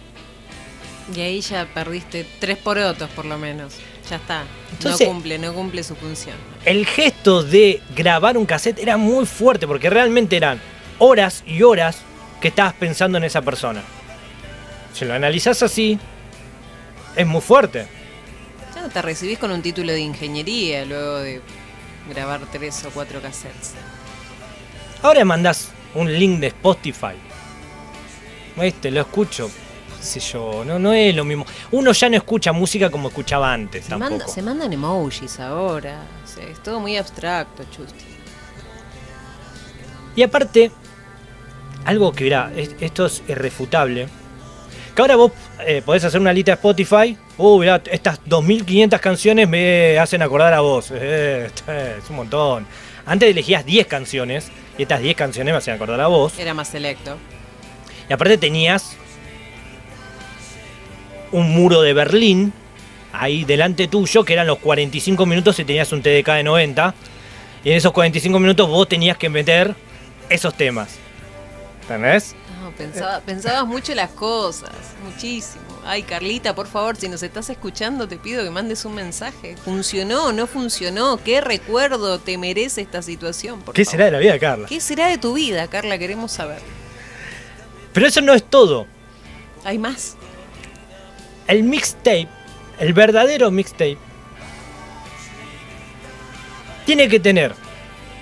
Y 1.13 1.19
ahí 1.23 1.41
ya 1.41 1.67
perdiste 1.75 2.25
tres 2.39 2.57
porotos 2.57 3.11
por 3.11 3.25
lo 3.25 3.37
menos. 3.37 3.75
Ya 4.09 4.15
está. 4.15 4.45
Entonces- 4.71 5.09
no 5.09 5.13
cumple, 5.13 5.39
no 5.39 5.55
cumple 5.55 5.83
su 5.83 5.97
función. 5.97 6.37
el 6.65 6.87
gesto 6.87 7.43
de 7.43 7.81
grabar 7.97 8.39
un 8.39 8.47
cassette 8.47 8.79
era 8.79 8.97
muy 8.97 9.27
fuerte 9.27 9.67
porque 9.67 9.91
realmente 9.91 10.37
eran 10.37 10.61
horas 10.99 11.43
y 11.49 11.63
horas 11.63 11.99
que 12.41 12.47
estabas 12.47 12.75
pensando 12.75 13.19
en 13.19 13.25
esa 13.25 13.43
persona. 13.43 13.83
Si 14.95 15.05
lo 15.05 15.15
analizás 15.15 15.65
así, 15.65 15.99
es 17.17 17.27
muy 17.27 17.41
fuerte. 17.41 17.87
Ya 18.75 18.83
no 18.83 18.89
te 18.91 19.01
recibís 19.03 19.39
con 19.39 19.51
un 19.51 19.63
título 19.63 19.93
de 19.93 20.01
ingeniería 20.01 20.85
luego 20.85 21.19
de 21.19 21.41
grabar 22.11 22.41
tres 22.53 22.85
o 22.85 22.91
cuatro 22.91 23.21
cassettes. 23.23 23.73
Ahora 25.03 25.25
mandás 25.25 25.71
un 25.95 26.13
link 26.13 26.41
de 26.41 26.49
Spotify. 26.49 27.15
Este, 28.59 28.91
lo 28.91 29.01
escucho. 29.03 29.51
qué 29.99 30.05
sé 30.05 30.21
yo, 30.21 30.65
no, 30.65 30.79
no 30.79 30.93
es 30.93 31.15
lo 31.15 31.25
mismo. 31.25 31.45
Uno 31.73 31.93
ya 31.93 32.09
no 32.09 32.17
escucha 32.17 32.53
música 32.53 32.91
como 32.91 33.09
escuchaba 33.09 33.53
antes 33.53 33.85
Se, 33.85 33.91
tampoco. 33.91 34.11
manda- 34.11 34.29
se 34.29 34.43
mandan 34.43 34.73
emojis 34.73 35.41
ahora. 35.41 36.03
o 36.25 36.29
sea, 36.29 36.45
es 36.47 36.63
todo 36.63 36.81
muy 36.81 36.97
abstracto, 36.97 37.65
Chusti. 37.65 38.05
Y 40.15 40.23
aparte, 40.23 40.71
algo 41.85 42.13
que 42.13 42.25
mirá, 42.25 42.51
es- 42.57 42.75
esto 42.81 43.07
es 43.07 43.23
irrefutable. 43.29 44.09
Que 44.97 45.03
ahora 45.03 45.17
vos 45.17 45.33
eh, 45.61 45.83
podés 45.85 46.05
hacer 46.05 46.19
una 46.19 46.33
lista 46.33 46.53
de 46.53 46.55
Spotify. 46.55 47.19
Uh, 47.37 47.59
mirá, 47.59 47.83
estas 47.91 48.19
2500 48.25 48.99
canciones 48.99 49.47
me 49.47 49.99
hacen 49.99 50.23
acordar 50.23 50.55
a 50.55 50.61
vos. 50.61 50.91
Eh, 50.91 51.51
es 51.99 52.09
un 52.09 52.17
montón. 52.17 52.67
Antes 53.05 53.29
elegías 53.29 53.67
10 53.67 53.87
canciones 53.89 54.51
y 54.79 54.83
estas 54.83 55.03
10 55.03 55.15
canciones 55.15 55.53
me 55.53 55.59
hacen 55.59 55.75
acordar 55.75 56.01
a 56.01 56.07
vos. 56.07 56.39
Era 56.39 56.55
más 56.55 56.69
selecto. 56.69 57.19
Y 58.09 58.13
aparte 58.15 58.39
tenías 58.39 58.97
un 61.31 61.51
muro 61.51 61.83
de 61.83 61.93
Berlín 61.93 62.55
ahí 63.13 63.45
delante 63.45 63.89
tuyo, 63.89 64.25
que 64.25 64.33
eran 64.33 64.47
los 64.47 64.61
45 64.61 65.27
minutos 65.27 65.59
y 65.59 65.67
tenías 65.67 65.93
un 65.93 66.01
TDK 66.01 66.37
de 66.37 66.43
90. 66.43 66.95
Y 67.65 67.71
en 67.73 67.77
esos 67.77 67.93
45 67.93 68.39
minutos 68.39 68.67
vos 68.67 68.89
tenías 68.89 69.19
que 69.19 69.29
meter 69.29 69.75
esos 70.31 70.55
temas. 70.55 70.97
¿Entendés? 71.83 72.35
No, 72.67 72.73
pensaba, 72.73 73.21
pensabas 73.21 73.65
mucho 73.65 73.95
las 73.95 74.11
cosas, 74.11 74.71
muchísimo. 75.05 75.63
Ay, 75.85 76.03
Carlita, 76.03 76.53
por 76.53 76.67
favor, 76.67 76.97
si 76.97 77.09
nos 77.09 77.23
estás 77.23 77.49
escuchando, 77.49 78.09
te 78.09 78.17
pido 78.17 78.43
que 78.43 78.51
mandes 78.51 78.85
un 78.85 78.93
mensaje. 78.97 79.57
¿Funcionó 79.65 80.25
o 80.27 80.33
no 80.33 80.49
funcionó? 80.49 81.17
¿Qué 81.23 81.41
recuerdo 81.41 82.19
te 82.19 82.37
merece 82.39 82.81
esta 82.81 83.03
situación? 83.03 83.61
por 83.63 83.73
¿Qué 83.73 83.85
favor? 83.85 83.93
será 83.93 84.05
de 84.07 84.11
la 84.11 84.19
vida 84.19 84.39
Carla? 84.41 84.67
¿Qué 84.67 84.81
será 84.81 85.07
de 85.07 85.19
tu 85.19 85.35
vida, 85.35 85.69
Carla? 85.69 85.97
Queremos 85.97 86.33
saber. 86.33 86.59
Pero 87.93 88.09
eso 88.09 88.21
no 88.21 88.35
es 88.35 88.43
todo. 88.43 88.89
¿Hay 89.65 89.79
más? 89.79 90.17
El 91.47 91.63
mixtape, 91.63 92.27
el 92.81 92.93
verdadero 92.95 93.53
mixtape, 93.53 93.97
tiene 96.85 97.09
que 97.09 97.21
tener 97.21 97.55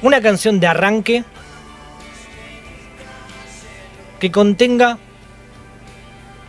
una 0.03 0.21
canción 0.21 0.61
de 0.61 0.67
arranque 0.67 1.25
que 4.25 4.31
contenga. 4.31 4.97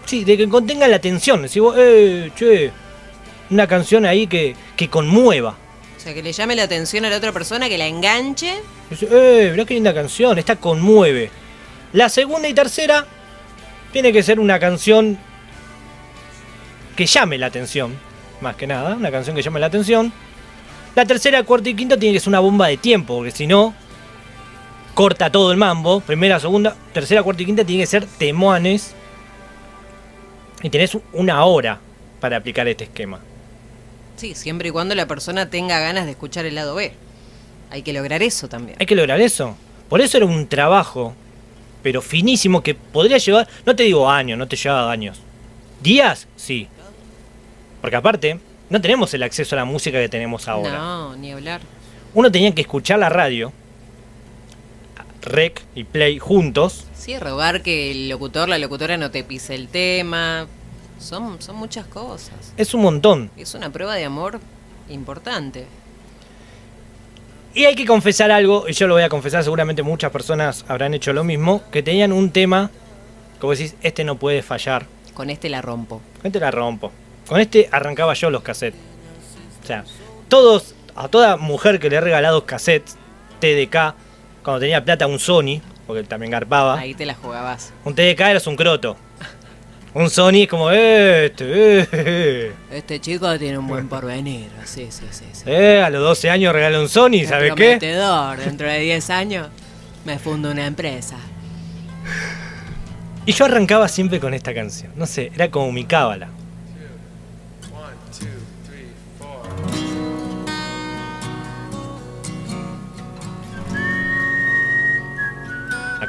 Sí, 0.05 0.23
de 0.23 0.37
que 0.37 0.47
contenga 0.47 0.87
la 0.87 0.99
tensión. 0.99 1.49
Si 1.49 1.59
vos, 1.59 1.75
eh, 1.77 2.31
che, 2.33 2.71
una 3.49 3.67
canción 3.67 4.05
ahí 4.05 4.27
que, 4.27 4.55
que 4.77 4.89
conmueva. 4.89 5.57
O 5.97 5.99
sea, 5.99 6.13
que 6.13 6.23
le 6.23 6.31
llame 6.31 6.55
la 6.55 6.63
atención 6.63 7.03
a 7.03 7.09
la 7.09 7.17
otra 7.17 7.33
persona, 7.33 7.67
que 7.67 7.77
la 7.77 7.85
enganche. 7.85 8.61
Dice, 8.89 9.09
eh, 9.11 9.49
mirá 9.51 9.65
qué 9.65 9.73
linda 9.73 9.93
canción, 9.93 10.39
esta 10.39 10.55
conmueve. 10.55 11.29
La 11.91 12.07
segunda 12.07 12.47
y 12.47 12.53
tercera 12.53 13.05
tiene 13.91 14.13
que 14.13 14.23
ser 14.23 14.39
una 14.39 14.57
canción 14.57 15.19
que 16.95 17.05
llame 17.05 17.37
la 17.37 17.47
atención, 17.47 17.93
más 18.39 18.55
que 18.55 18.67
nada, 18.67 18.95
una 18.95 19.11
canción 19.11 19.35
que 19.35 19.41
llame 19.41 19.59
la 19.59 19.65
atención. 19.65 20.13
La 20.95 21.05
tercera, 21.05 21.43
cuarta 21.43 21.67
y 21.67 21.73
quinta 21.73 21.97
tiene 21.97 22.13
que 22.13 22.21
ser 22.21 22.29
una 22.29 22.39
bomba 22.39 22.67
de 22.67 22.77
tiempo, 22.77 23.17
porque 23.17 23.31
si 23.31 23.47
no, 23.47 23.73
corta 24.95 25.31
todo 25.31 25.51
el 25.51 25.57
mambo. 25.57 25.99
Primera, 25.99 26.39
segunda, 26.39 26.75
tercera, 26.91 27.21
cuarta 27.21 27.43
y 27.43 27.45
quinta 27.45 27.63
tiene 27.63 27.83
que 27.83 27.87
ser 27.87 28.07
temoanes. 28.17 28.95
Y 30.63 30.69
tenés 30.71 30.97
una 31.13 31.45
hora 31.45 31.79
para 32.19 32.37
aplicar 32.37 32.67
este 32.67 32.85
esquema. 32.85 33.19
Sí, 34.15 34.33
siempre 34.33 34.69
y 34.69 34.71
cuando 34.71 34.95
la 34.95 35.05
persona 35.05 35.49
tenga 35.49 35.79
ganas 35.79 36.05
de 36.05 36.11
escuchar 36.11 36.45
el 36.45 36.55
lado 36.55 36.73
B. 36.73 36.93
Hay 37.69 37.83
que 37.83 37.93
lograr 37.93 38.23
eso 38.23 38.47
también. 38.47 38.77
Hay 38.79 38.85
que 38.87 38.95
lograr 38.95 39.19
eso. 39.21 39.55
Por 39.89 40.01
eso 40.01 40.17
era 40.17 40.25
un 40.25 40.47
trabajo, 40.47 41.13
pero 41.83 42.01
finísimo, 42.01 42.63
que 42.63 42.73
podría 42.73 43.17
llevar, 43.17 43.47
no 43.65 43.75
te 43.75 43.83
digo 43.83 44.09
años, 44.09 44.39
no 44.39 44.47
te 44.47 44.55
llevaba 44.55 44.91
años. 44.91 45.19
¿Días? 45.83 46.27
Sí. 46.35 46.67
Porque 47.81 47.97
aparte, 47.97 48.39
no 48.69 48.81
tenemos 48.81 49.13
el 49.13 49.21
acceso 49.23 49.55
a 49.55 49.59
la 49.59 49.65
música 49.65 49.99
que 49.99 50.09
tenemos 50.09 50.47
ahora. 50.47 50.77
No, 50.77 51.15
ni 51.15 51.31
hablar. 51.31 51.61
Uno 52.13 52.31
tenía 52.31 52.55
que 52.55 52.61
escuchar 52.61 52.97
la 52.97 53.09
radio, 53.09 53.51
rec 55.25 55.61
y 55.75 55.83
play 55.83 56.19
juntos. 56.19 56.85
Sí, 56.97 57.17
robar 57.17 57.61
que 57.61 57.91
el 57.91 58.09
locutor, 58.09 58.47
la 58.47 58.57
locutora 58.57 58.97
no 58.97 59.11
te 59.11 59.23
pise 59.23 59.55
el 59.55 59.67
tema. 59.67 60.47
Son, 60.99 61.41
son 61.41 61.57
muchas 61.57 61.85
cosas. 61.87 62.53
Es 62.57 62.73
un 62.73 62.81
montón. 62.81 63.29
Es 63.35 63.53
una 63.53 63.69
prueba 63.69 63.95
de 63.95 64.05
amor 64.05 64.39
importante. 64.89 65.65
Y 67.53 67.65
hay 67.65 67.75
que 67.75 67.85
confesar 67.85 68.31
algo, 68.31 68.65
y 68.67 68.73
yo 68.73 68.85
lo 68.85 68.95
voy 68.95 69.03
a 69.03 69.09
confesar, 69.09 69.41
seguramente 69.43 69.81
muchas 69.81 70.11
personas 70.11 70.65
habrán 70.67 70.93
hecho 70.93 71.13
lo 71.13 71.23
mismo, 71.23 71.63
que 71.71 71.81
tenían 71.81 72.11
un 72.11 72.31
tema, 72.31 72.69
como 73.39 73.53
decís, 73.53 73.75
este 73.81 74.03
no 74.03 74.17
puede 74.17 74.41
fallar. 74.41 74.85
Con 75.13 75.29
este 75.29 75.47
la 75.47 75.61
rompo. 75.61 76.01
Con 76.17 76.27
este 76.27 76.39
la 76.41 76.51
rompo. 76.51 76.91
Con 77.27 77.39
este 77.39 77.69
arrancaba 77.71 78.13
yo 78.13 78.29
los 78.29 78.43
cassettes. 78.43 78.79
O 79.63 79.67
sea, 79.67 79.85
todos, 80.27 80.75
a 80.95 81.07
toda 81.07 81.37
mujer 81.37 81.79
que 81.79 81.89
le 81.89 81.95
he 81.95 82.01
regalado 82.01 82.45
cassettes, 82.45 82.97
TDK, 83.39 83.95
cuando 84.45 84.61
tenía 84.61 84.85
plata 84.85 85.07
un 85.07 85.19
Sony, 85.19 85.59
porque 85.85 85.99
él 85.99 86.07
también 86.07 86.31
garpaba, 86.31 86.79
Ahí 86.79 86.93
te 86.93 87.05
la 87.05 87.15
jugabas. 87.15 87.73
un 87.83 87.93
TDK 87.93 88.19
eras 88.21 88.47
un 88.47 88.55
croto. 88.55 88.95
Un 89.93 90.09
Sony 90.09 90.43
es 90.43 90.47
como, 90.49 90.71
este, 90.71 91.87
eh, 91.91 92.51
Este 92.69 92.99
chico 92.99 93.37
tiene 93.39 93.57
un 93.57 93.65
buen 93.67 93.87
porvenir. 93.87 94.49
Sí, 94.65 94.87
sí, 94.89 95.05
sí. 95.11 95.23
sí. 95.31 95.43
eh, 95.45 95.81
a 95.81 95.89
los 95.89 96.01
12 96.03 96.29
años 96.29 96.53
regalé 96.53 96.77
un 96.79 96.89
Sony, 96.89 97.21
Es 97.21 97.29
¿sabes 97.29 97.53
qué? 97.55 97.77
prometedor. 97.77 98.37
Dentro 98.37 98.67
de 98.67 98.79
10 98.79 99.09
años 99.09 99.47
me 100.05 100.19
fundo 100.19 100.51
una 100.51 100.65
empresa. 100.67 101.15
Y 103.25 103.31
yo 103.31 103.45
arrancaba 103.45 103.87
siempre 103.87 104.19
con 104.19 104.33
esta 104.33 104.53
canción. 104.53 104.91
No 104.95 105.05
sé, 105.07 105.31
era 105.33 105.49
como 105.49 105.71
mi 105.71 105.85
cábala. 105.85 106.27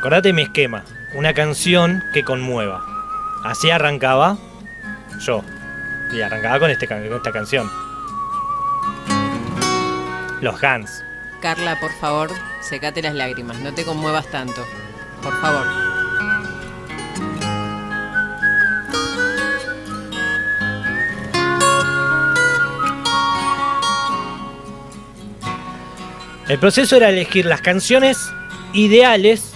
Acordate 0.07 0.33
mi 0.33 0.43
esquema. 0.43 0.85
Una 1.15 1.35
canción 1.35 2.01
que 2.15 2.23
conmueva. 2.23 2.81
Así 3.43 3.71
arrancaba 3.71 4.39
yo. 5.19 5.43
Y 6.13 6.21
arrancaba 6.21 6.61
con, 6.61 6.71
este, 6.71 6.87
con 6.87 7.03
esta 7.03 7.33
canción. 7.33 7.69
Los 10.41 10.63
Hans. 10.63 11.03
Carla, 11.43 11.81
por 11.81 11.91
favor, 11.95 12.31
secate 12.61 13.03
las 13.03 13.15
lágrimas. 13.15 13.59
No 13.59 13.75
te 13.75 13.85
conmuevas 13.85 14.31
tanto. 14.31 14.65
Por 15.25 15.41
favor. 15.41 15.67
El 26.47 26.61
proceso 26.61 26.95
era 26.95 27.09
elegir 27.09 27.45
las 27.45 27.61
canciones 27.61 28.17
ideales 28.73 29.56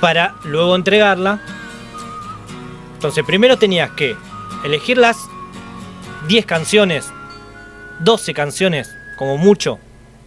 para 0.00 0.34
luego 0.44 0.74
entregarla. 0.74 1.40
Entonces, 2.94 3.24
primero 3.24 3.58
tenías 3.58 3.90
que 3.90 4.16
elegir 4.64 4.98
las 4.98 5.28
10 6.28 6.46
canciones, 6.46 7.12
12 8.00 8.34
canciones, 8.34 8.94
como 9.16 9.36
mucho, 9.36 9.78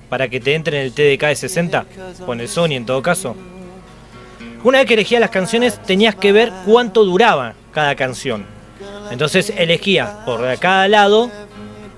para 0.09 0.27
que 0.27 0.39
te 0.39 0.55
entre 0.55 0.79
en 0.79 0.85
el 0.85 0.93
TDK 0.93 1.27
de 1.27 1.35
60, 1.35 1.85
con 2.25 2.39
el 2.39 2.47
Sony 2.47 2.73
en 2.73 2.85
todo 2.85 3.01
caso. 3.01 3.35
Una 4.63 4.77
vez 4.77 4.87
que 4.87 4.93
elegías 4.93 5.19
las 5.19 5.29
canciones, 5.29 5.81
tenías 5.83 6.15
que 6.15 6.31
ver 6.31 6.51
cuánto 6.65 7.03
duraba 7.03 7.53
cada 7.71 7.95
canción. 7.95 8.45
Entonces 9.11 9.51
elegías 9.57 10.09
por 10.25 10.57
cada 10.59 10.87
lado 10.87 11.29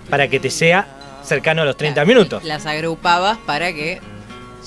para 0.10 0.27
que 0.27 0.39
te 0.39 0.50
sea 0.50 0.88
cercano 1.24 1.62
a 1.62 1.65
los 1.65 1.77
30 1.77 2.05
minutos. 2.05 2.44
Las 2.44 2.65
agrupabas 2.65 3.38
para 3.46 3.74
que 3.74 4.01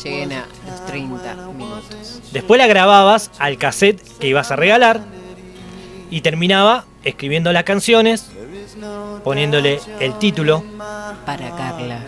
lleguen 0.02 0.32
a 0.32 0.46
los 0.68 0.86
30 0.86 1.34
minutos. 1.56 2.20
Después 2.32 2.58
la 2.58 2.66
grababas 2.66 3.30
al 3.38 3.58
cassette 3.58 4.00
que 4.18 4.28
ibas 4.28 4.50
a 4.50 4.56
regalar 4.56 5.00
y 6.10 6.20
terminaba 6.20 6.84
escribiendo 7.04 7.52
las 7.52 7.64
canciones, 7.64 8.30
poniéndole 9.24 9.80
el 10.00 10.18
título 10.18 10.62
Para 11.26 11.50
Carla, 11.56 12.00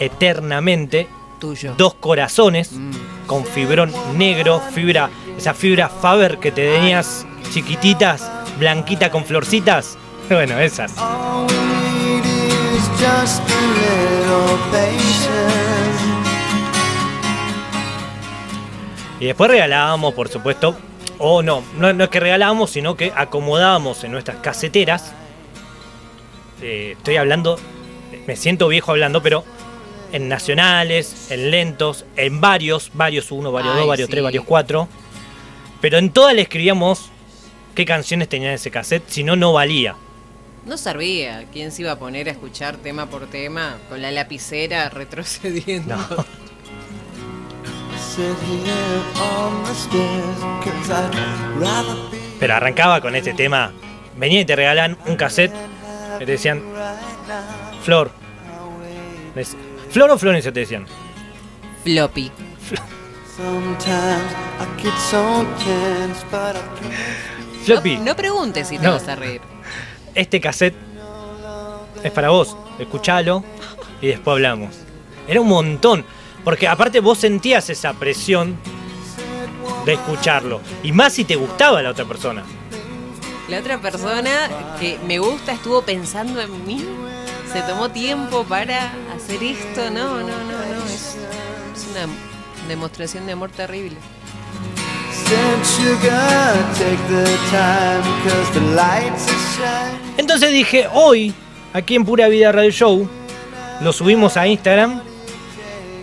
eternamente, 0.00 1.06
tuyo. 1.40 1.74
dos 1.76 1.94
corazones 1.94 2.72
Mm. 2.72 2.90
con 3.26 3.44
fibrón 3.44 3.92
negro, 4.16 4.60
fibra, 4.72 5.10
esa 5.36 5.54
fibra 5.54 5.88
Faber 5.88 6.38
que 6.38 6.52
te 6.52 6.72
tenías 6.74 7.26
chiquititas, 7.52 8.30
blanquita 8.58 9.10
con 9.10 9.24
florcitas. 9.24 9.98
Bueno, 10.30 10.58
esas. 10.58 10.92
All 10.96 11.46
we 11.46 11.54
need 12.22 12.24
is 12.74 12.88
just 12.98 13.42
a 13.50 15.03
Y 19.20 19.26
después 19.26 19.50
regalábamos, 19.50 20.14
por 20.14 20.28
supuesto, 20.28 20.76
o 21.18 21.42
no, 21.42 21.62
no, 21.76 21.92
no 21.92 22.04
es 22.04 22.10
que 22.10 22.20
regalábamos, 22.20 22.70
sino 22.70 22.96
que 22.96 23.12
acomodábamos 23.14 24.02
en 24.04 24.12
nuestras 24.12 24.38
caseteras. 24.38 25.12
Eh, 26.60 26.94
estoy 26.96 27.16
hablando, 27.16 27.58
me 28.26 28.36
siento 28.36 28.68
viejo 28.68 28.90
hablando, 28.90 29.22
pero 29.22 29.44
en 30.12 30.28
nacionales, 30.28 31.30
en 31.30 31.50
lentos, 31.50 32.04
en 32.16 32.40
varios, 32.40 32.90
varios 32.94 33.30
uno, 33.30 33.52
varios 33.52 33.74
Ay, 33.74 33.80
dos, 33.80 33.88
varios 33.88 34.06
sí. 34.06 34.10
tres, 34.10 34.24
varios 34.24 34.44
cuatro. 34.44 34.88
Pero 35.80 35.98
en 35.98 36.10
todas 36.10 36.34
le 36.34 36.42
escribíamos 36.42 37.10
qué 37.74 37.84
canciones 37.84 38.28
tenía 38.28 38.52
ese 38.54 38.70
cassette, 38.70 39.08
si 39.08 39.24
no, 39.24 39.36
no 39.36 39.52
valía. 39.52 39.96
No 40.64 40.78
servía. 40.78 41.44
¿Quién 41.52 41.72
se 41.72 41.82
iba 41.82 41.92
a 41.92 41.98
poner 41.98 42.28
a 42.28 42.32
escuchar 42.32 42.76
tema 42.78 43.06
por 43.06 43.26
tema 43.26 43.76
con 43.88 44.00
la 44.00 44.10
lapicera 44.10 44.88
retrocediendo? 44.88 45.96
No. 45.96 46.26
Pero 52.40 52.54
arrancaba 52.54 53.00
con 53.00 53.14
este 53.16 53.34
tema. 53.34 53.72
Venía 54.16 54.40
y 54.40 54.44
te 54.44 54.54
regalan 54.56 54.96
un 55.06 55.16
cassette 55.16 55.52
que 56.18 56.26
te 56.26 56.32
decían. 56.32 56.62
Flor. 57.82 58.10
Flor 59.90 60.10
o 60.10 60.18
Florencia 60.18 60.52
te 60.52 60.60
decían. 60.60 60.86
Floppy. 61.84 62.30
Sometimes 63.36 64.32
I 64.60 64.82
get 64.82 64.92
so 65.10 65.44
tense, 65.58 66.24
but 66.30 66.54
I 66.54 66.80
can't. 66.80 67.64
Floppy, 67.64 67.96
No, 67.96 68.04
no 68.04 68.16
preguntes 68.16 68.68
si 68.68 68.78
te 68.78 68.84
No. 68.84 68.92
vas 68.92 69.08
a 69.08 69.16
reír. 69.16 69.40
este 70.14 70.40
cassette 70.40 70.74
es 72.02 72.12
para 72.12 72.28
vos. 72.30 72.56
Escuchalo 72.78 73.42
y 74.00 74.08
después 74.08 74.34
hablamos. 74.34 74.76
Era 75.26 75.40
un 75.40 75.48
montón. 75.48 76.04
Porque 76.44 76.68
aparte 76.68 77.00
vos 77.00 77.18
sentías 77.18 77.70
esa 77.70 77.94
presión 77.94 78.56
de 79.86 79.94
escucharlo. 79.94 80.60
Y 80.82 80.92
más 80.92 81.14
si 81.14 81.24
te 81.24 81.36
gustaba 81.36 81.82
la 81.82 81.90
otra 81.90 82.04
persona. 82.04 82.44
La 83.48 83.58
otra 83.58 83.78
persona 83.80 84.30
que 84.78 84.98
me 85.06 85.18
gusta 85.18 85.52
estuvo 85.52 85.82
pensando 85.82 86.40
en 86.40 86.66
mí. 86.66 86.84
Se 87.52 87.62
tomó 87.62 87.90
tiempo 87.90 88.44
para 88.44 88.92
hacer 89.14 89.42
esto. 89.42 89.90
No, 89.90 90.16
no, 90.16 90.22
no, 90.22 90.26
no. 90.26 90.86
Es, 90.92 91.16
es 91.76 91.86
una 91.90 92.06
demostración 92.68 93.26
de 93.26 93.32
amor 93.32 93.50
terrible. 93.50 93.96
Said 95.12 95.64
sugar, 95.64 96.54
take 96.74 96.98
the 97.08 97.24
time, 97.50 98.02
'cause 98.24 98.52
the 98.52 98.60
lights 98.74 99.26
are 99.28 99.38
shining. 99.56 100.14
Entonces 100.18 100.52
dije, 100.52 100.86
hoy, 100.92 101.32
aquí 101.72 101.94
en 101.94 102.04
Pura 102.04 102.28
Vida 102.28 102.52
Radio 102.52 102.70
Show, 102.70 103.08
lo 103.80 103.92
subimos 103.92 104.36
a 104.36 104.46
Instagram 104.46 105.00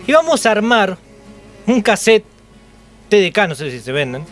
y 0.06 0.12
vamos 0.12 0.44
a 0.46 0.50
armar 0.50 0.98
un 1.66 1.80
cassette 1.80 2.24
TDK, 3.08 3.48
no 3.48 3.54
sé 3.54 3.70
si 3.70 3.80
se 3.80 3.92
venden, 3.92 4.24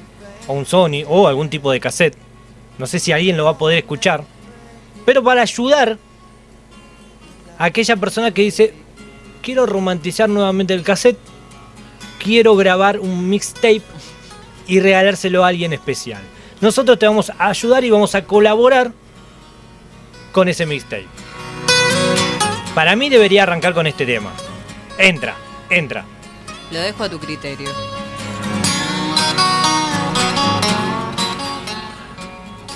o 0.46 0.54
un 0.54 0.66
Sony, 0.66 1.04
o 1.06 1.28
algún 1.28 1.50
tipo 1.50 1.70
de 1.70 1.80
cassette. 1.80 2.16
No 2.78 2.86
sé 2.86 2.98
si 2.98 3.12
alguien 3.12 3.36
lo 3.36 3.44
va 3.44 3.50
a 3.50 3.58
poder 3.58 3.78
escuchar. 3.78 4.24
Pero 5.04 5.22
para 5.22 5.42
ayudar 5.42 5.98
a 7.58 7.64
aquella 7.64 7.96
persona 7.96 8.32
que 8.32 8.42
dice, 8.42 8.74
quiero 9.42 9.66
romantizar 9.66 10.28
nuevamente 10.28 10.72
el 10.72 10.82
cassette, 10.82 11.18
quiero 12.22 12.56
grabar 12.56 12.98
un 12.98 13.28
mixtape 13.28 13.82
y 14.66 14.80
regalárselo 14.80 15.44
a 15.44 15.48
alguien 15.48 15.72
especial. 15.72 16.22
Nosotros 16.60 16.98
te 16.98 17.06
vamos 17.06 17.30
a 17.30 17.48
ayudar 17.48 17.84
y 17.84 17.90
vamos 17.90 18.14
a 18.14 18.24
colaborar 18.24 18.92
con 20.32 20.48
ese 20.48 20.66
mixtape. 20.66 21.06
Para 22.74 22.96
mí 22.96 23.08
debería 23.10 23.42
arrancar 23.42 23.74
con 23.74 23.86
este 23.86 24.06
tema. 24.06 24.32
Entra, 24.96 25.36
entra. 25.70 26.04
Lo 26.70 26.80
dejo 26.80 27.04
a 27.04 27.08
tu 27.08 27.18
criterio. 27.18 27.70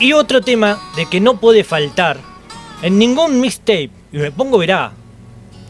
Y 0.01 0.13
otro 0.13 0.41
tema 0.41 0.81
de 0.97 1.07
que 1.07 1.21
no 1.21 1.39
puede 1.39 1.65
faltar 1.65 2.19
en 2.83 2.99
ningún 2.99 3.41
mixtape, 3.41 3.91
y 4.13 4.19
me 4.19 4.33
pongo 4.33 4.59
verá. 4.59 4.93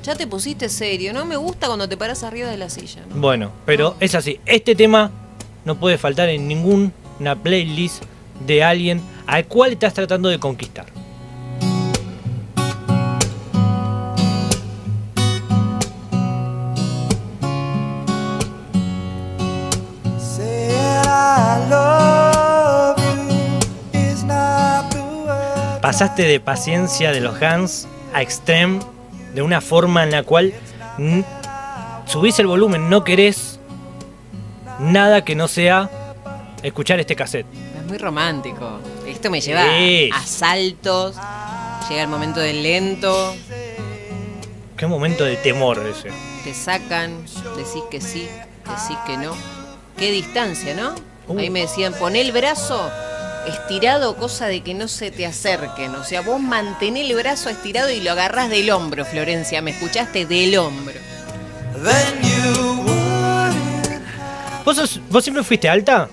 Ya 0.02 0.14
te 0.14 0.26
pusiste 0.26 0.68
serio. 0.68 1.12
No 1.12 1.24
me 1.24 1.36
gusta 1.36 1.66
cuando 1.66 1.88
te 1.88 1.96
paras 1.96 2.22
arriba 2.24 2.48
de 2.50 2.58
la 2.58 2.68
silla. 2.68 3.02
¿no? 3.08 3.16
Bueno, 3.16 3.52
pero 3.64 3.96
es 4.00 4.14
así. 4.14 4.40
Este 4.44 4.74
tema 4.74 5.10
no 5.64 5.76
puede 5.76 5.96
faltar 5.98 6.28
en 6.28 6.46
ninguna 6.46 7.36
playlist 7.42 8.02
de 8.46 8.64
alguien 8.64 9.00
al 9.26 9.46
cual 9.46 9.72
estás 9.72 9.94
tratando 9.94 10.28
de 10.28 10.38
conquistar. 10.38 10.86
Pasaste 25.80 26.22
de 26.22 26.40
paciencia 26.40 27.12
de 27.12 27.20
los 27.20 27.40
Hans 27.42 27.86
a 28.14 28.22
Extreme 28.22 28.80
de 29.34 29.42
una 29.42 29.60
forma 29.60 30.02
en 30.02 30.12
la 30.12 30.22
cual 30.22 30.54
subís 32.06 32.38
el 32.38 32.46
volumen, 32.46 32.88
no 32.88 33.04
querés 33.04 33.58
nada 34.78 35.24
que 35.24 35.34
no 35.34 35.46
sea 35.48 35.90
escuchar 36.62 37.00
este 37.00 37.14
cassette. 37.16 37.46
Es 37.78 37.84
muy 37.86 37.98
romántico. 37.98 38.78
Esto 39.06 39.30
me 39.30 39.40
lleva 39.40 39.62
Sí. 39.76 40.10
a 40.14 40.22
saltos. 40.24 41.16
Llega 41.90 42.02
el 42.02 42.08
momento 42.08 42.40
del 42.40 42.62
lento. 42.62 43.34
Qué 44.76 44.86
momento 44.86 45.24
de 45.24 45.36
temor 45.36 45.78
ese. 45.86 46.08
Te 46.44 46.54
sacan. 46.54 47.22
Decís 47.56 47.82
que 47.90 48.00
sí. 48.00 48.26
Decís 48.64 48.98
que 49.06 49.18
no. 49.18 49.32
Qué 49.98 50.10
distancia, 50.10 50.74
¿no? 50.74 50.94
Uh. 51.28 51.38
Ahí 51.38 51.50
me 51.50 51.60
decían, 51.60 51.94
pon 51.94 52.16
el 52.16 52.32
brazo 52.32 52.90
estirado, 53.46 54.16
cosa 54.16 54.46
de 54.46 54.62
que 54.62 54.74
no 54.74 54.88
se 54.88 55.10
te 55.10 55.26
acerquen. 55.26 55.94
O 55.94 56.04
sea, 56.04 56.20
vos 56.22 56.40
mantenés 56.40 57.08
el 57.10 57.16
brazo 57.16 57.50
estirado 57.50 57.90
y 57.90 58.00
lo 58.00 58.12
agarrás 58.12 58.50
del 58.50 58.70
hombro, 58.70 59.04
Florencia. 59.04 59.60
¿Me 59.62 59.72
escuchaste? 59.72 60.26
Del 60.26 60.56
hombro. 60.58 60.94
Then 61.82 62.22
you 62.22 62.82
wouldn't. 62.82 64.64
¿Vos, 64.64 64.76
sos- 64.76 65.00
vos 65.10 65.22
siempre 65.24 65.42
fuiste 65.44 65.68
alta? 65.68 66.08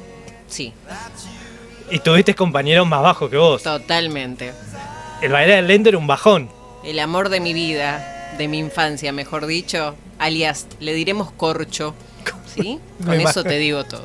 Sí, 0.47 0.73
Y 1.89 1.99
tuviste 1.99 2.35
compañeros 2.35 2.85
más 2.87 3.01
bajos 3.01 3.29
que 3.29 3.37
vos. 3.37 3.63
totalmente. 3.63 4.51
El 5.21 5.31
bailar 5.31 5.63
lento 5.63 5.89
era 5.89 5.97
un 5.97 6.07
bajón. 6.07 6.49
El 6.83 6.99
amor 6.99 7.29
de 7.29 7.39
mi 7.39 7.53
vida, 7.53 8.33
de 8.37 8.47
mi 8.47 8.57
infancia, 8.59 9.11
mejor 9.13 9.45
dicho, 9.45 9.95
alias, 10.19 10.67
le 10.79 10.93
diremos 10.93 11.31
corcho. 11.31 11.93
¿Sí? 12.55 12.79
Me 12.99 13.05
Con 13.05 13.21
eso 13.21 13.43
te 13.43 13.57
digo 13.59 13.83
todo. 13.85 14.03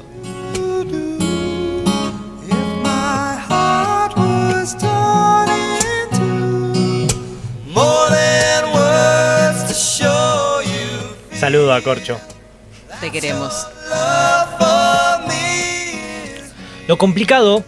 Saludo 11.46 11.72
a 11.72 11.80
Corcho. 11.80 12.18
Te 13.00 13.12
queremos. 13.12 13.68
Lo 16.88 16.98
complicado, 16.98 17.62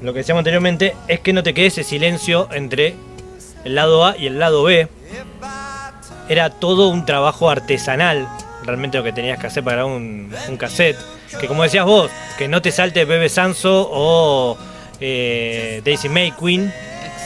lo 0.00 0.14
que 0.14 0.20
decíamos 0.20 0.40
anteriormente, 0.40 0.96
es 1.06 1.20
que 1.20 1.34
no 1.34 1.42
te 1.42 1.52
quede 1.52 1.66
ese 1.66 1.84
silencio 1.84 2.48
entre 2.50 2.94
el 3.66 3.74
lado 3.74 4.06
A 4.06 4.16
y 4.16 4.26
el 4.26 4.38
lado 4.38 4.62
B. 4.62 4.88
Era 6.30 6.48
todo 6.48 6.88
un 6.88 7.04
trabajo 7.04 7.50
artesanal, 7.50 8.26
realmente 8.64 8.96
lo 8.96 9.04
que 9.04 9.12
tenías 9.12 9.38
que 9.38 9.48
hacer 9.48 9.64
para 9.64 9.84
un, 9.84 10.34
un 10.48 10.56
cassette. 10.56 10.96
Que 11.38 11.46
como 11.46 11.62
decías 11.62 11.84
vos, 11.84 12.10
que 12.38 12.48
no 12.48 12.62
te 12.62 12.72
salte 12.72 13.04
Bebe 13.04 13.28
Sanso 13.28 13.86
o 13.92 14.56
eh, 14.98 15.82
Daisy 15.84 16.08
May 16.08 16.32
Queen. 16.32 16.72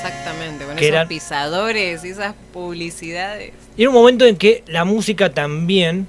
Exactamente, 0.07 0.65
con 0.65 0.77
Que 0.77 0.85
esos 0.85 0.95
eran- 0.95 1.09
pisadores 1.09 2.05
y 2.05 2.09
esas 2.11 2.35
publicidades. 2.53 3.53
Y 3.77 3.83
era 3.83 3.91
un 3.91 3.95
momento 3.97 4.25
en 4.27 4.37
que 4.37 4.63
la 4.67 4.85
música 4.85 5.33
también 5.33 6.07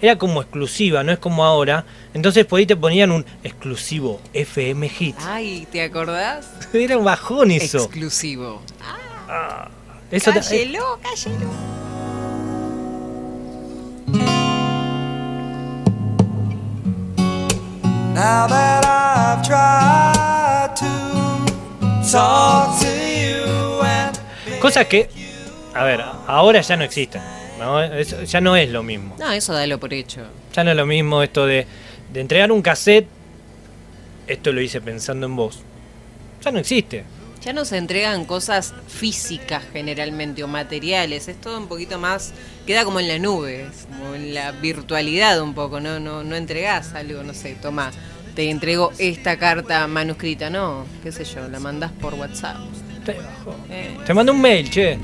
era 0.00 0.16
como 0.18 0.40
exclusiva, 0.42 1.02
no 1.02 1.12
es 1.12 1.18
como 1.18 1.44
ahora. 1.44 1.84
Entonces 2.14 2.44
por 2.46 2.58
ahí 2.60 2.66
te 2.66 2.76
ponían 2.76 3.10
un 3.10 3.24
exclusivo 3.42 4.20
FM 4.32 4.88
Hit. 4.88 5.16
Ay, 5.20 5.66
¿te 5.72 5.82
acordás? 5.82 6.48
Era 6.72 6.96
un 6.98 7.04
bajón 7.04 7.50
eso. 7.50 7.78
Exclusivo. 7.78 8.60
Eso 10.10 10.30
te- 10.32 10.40
Cállelo, 10.40 10.98
cállelo. 11.02 11.50
Now 18.14 18.46
that 18.46 18.84
I've 18.84 19.44
tried 19.44 20.13
Cosas 24.60 24.86
que, 24.86 25.08
a 25.72 25.84
ver, 25.84 26.02
ahora 26.26 26.60
ya 26.60 26.76
no 26.76 26.84
existen. 26.84 27.22
¿no? 27.58 27.82
Eso 27.82 28.22
ya 28.24 28.40
no 28.40 28.56
es 28.56 28.70
lo 28.70 28.82
mismo. 28.82 29.16
No, 29.18 29.32
eso 29.32 29.52
dalo 29.52 29.78
por 29.80 29.94
hecho. 29.94 30.20
Ya 30.54 30.64
no 30.64 30.70
es 30.70 30.76
lo 30.76 30.86
mismo 30.86 31.22
esto 31.22 31.46
de, 31.46 31.66
de 32.12 32.20
entregar 32.20 32.52
un 32.52 32.62
cassette. 32.62 33.06
Esto 34.26 34.52
lo 34.52 34.60
hice 34.60 34.80
pensando 34.80 35.26
en 35.26 35.36
vos. 35.36 35.60
Ya 36.42 36.50
no 36.50 36.58
existe. 36.58 37.04
Ya 37.42 37.52
no 37.52 37.64
se 37.64 37.76
entregan 37.76 38.24
cosas 38.24 38.74
físicas 38.88 39.62
generalmente 39.70 40.42
o 40.42 40.48
materiales, 40.48 41.28
es 41.28 41.38
todo 41.38 41.58
un 41.58 41.68
poquito 41.68 41.98
más, 41.98 42.32
queda 42.66 42.86
como 42.86 43.00
en 43.00 43.08
la 43.08 43.18
nube, 43.18 43.66
como 43.90 44.14
en 44.14 44.32
la 44.32 44.52
virtualidad 44.52 45.42
un 45.42 45.52
poco, 45.52 45.78
no, 45.78 46.00
no, 46.00 46.24
no 46.24 46.36
entregás 46.36 46.94
algo, 46.94 47.22
no 47.22 47.34
sé, 47.34 47.54
toma, 47.60 47.92
te 48.34 48.50
entrego 48.50 48.92
esta 48.98 49.36
carta 49.38 49.86
manuscrita. 49.86 50.50
No, 50.50 50.84
qué 51.02 51.12
sé 51.12 51.24
yo, 51.24 51.48
la 51.48 51.60
mandás 51.60 51.92
por 51.92 52.14
WhatsApp. 52.14 52.56
Te, 53.04 53.16
eh. 53.70 54.14
mando 54.14 54.32
un 54.32 54.40
mail, 54.40 54.70
che. 54.70 54.98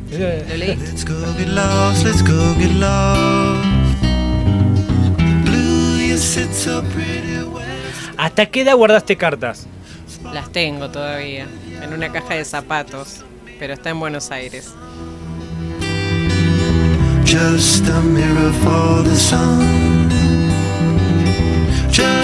¿Hasta 8.17 8.47
qué 8.47 8.63
edad 8.63 8.77
guardaste 8.77 9.17
cartas? 9.17 9.67
Las 10.33 10.51
tengo 10.51 10.91
todavía, 10.91 11.47
en 11.83 11.93
una 11.93 12.11
caja 12.11 12.35
de 12.35 12.45
zapatos, 12.45 13.25
pero 13.59 13.75
está 13.75 13.91
en 13.91 14.01
Buenos 14.01 14.31
Aires. 14.31 14.75